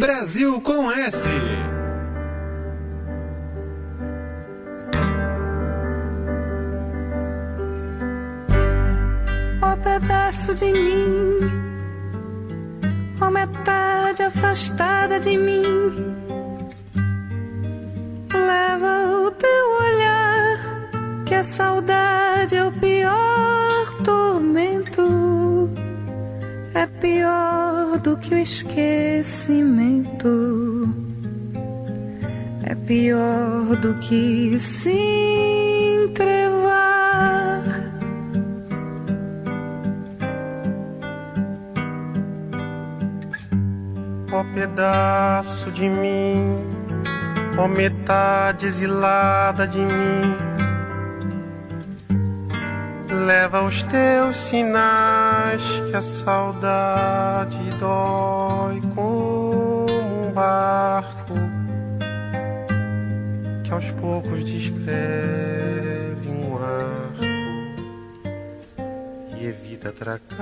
Brasil 0.02 0.60
com 0.62 0.90
S. 0.90 1.28
Ó 9.62 9.76
pedaço 9.76 10.56
de 10.56 10.72
mim, 10.72 11.38
ó 13.20 13.30
metade 13.30 14.24
afastada 14.24 15.20
de 15.20 15.36
mim. 15.36 15.62
Leva 18.34 19.06
o 19.24 19.30
teu 19.30 19.70
olhar, 19.82 21.22
que 21.24 21.34
a 21.36 21.44
saudade 21.44 22.56
é 22.56 22.64
o 22.64 22.72
pior 22.72 24.02
tormento. 24.02 25.70
É 26.74 26.88
pior 26.88 27.71
do 27.98 28.16
que 28.16 28.34
o 28.34 28.38
esquecimento. 28.38 30.28
É 32.64 32.74
pior 32.74 33.76
do 33.76 33.94
que 33.94 34.58
se 34.58 34.90
entrevar. 36.04 37.62
Ó 44.32 44.44
pedaço 44.54 45.70
de 45.70 45.88
mim, 45.88 46.64
ó 47.58 47.68
metade 47.68 48.66
exilada 48.66 49.66
de 49.66 49.78
mim. 49.78 50.51
Leva 53.26 53.62
os 53.62 53.82
teus 53.84 54.36
sinais 54.36 55.62
que 55.88 55.96
a 55.96 56.02
saudade 56.02 57.56
dói 57.78 58.80
como 58.96 59.86
um 59.90 60.32
barco 60.32 61.34
que 63.62 63.72
aos 63.72 63.90
poucos 63.92 64.44
descreve 64.44 66.28
um 66.28 66.56
arco 66.56 67.24
e 69.38 69.46
evita 69.46 69.90
atracar 69.90 70.40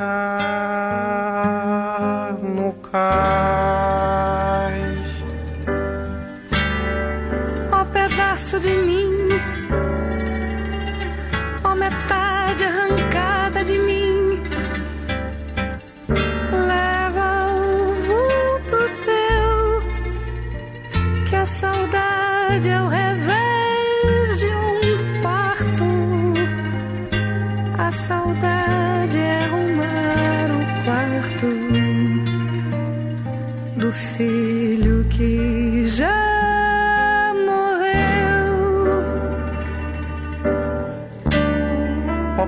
no 2.42 2.72
cais. 2.90 3.60
ó 7.70 7.84
pedaço 7.84 8.58
de 8.58 8.70
mim, 8.70 8.99
a 21.40 21.46
saudade 21.46 22.68
é 22.68 22.82
o 22.82 22.88
revés 22.88 24.38
de 24.38 24.46
um 24.46 25.22
parto. 25.22 25.84
A 27.78 27.90
saudade 27.90 29.18
é 29.18 29.44
arrumar 29.44 30.50
o 30.58 30.84
quarto 30.84 31.46
do 33.76 33.90
filho 33.90 35.04
que 35.04 35.88
já 35.88 36.30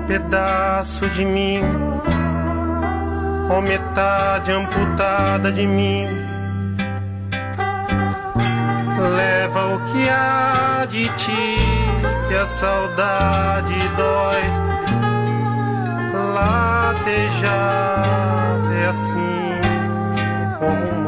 pedaço 0.05 1.07
de 1.09 1.25
mim, 1.25 1.61
ó 3.49 3.61
metade 3.61 4.51
amputada 4.51 5.51
de 5.51 5.65
mim. 5.65 6.22
Leva 9.09 9.75
o 9.75 9.79
que 9.91 10.09
há 10.09 10.85
de 10.89 11.09
ti, 11.09 11.57
que 12.27 12.35
a 12.35 12.45
saudade 12.45 13.73
dói. 13.97 14.43
Latejar 16.33 18.03
é 18.81 18.85
assim 18.87 19.59
como 20.59 20.99
um 20.99 21.02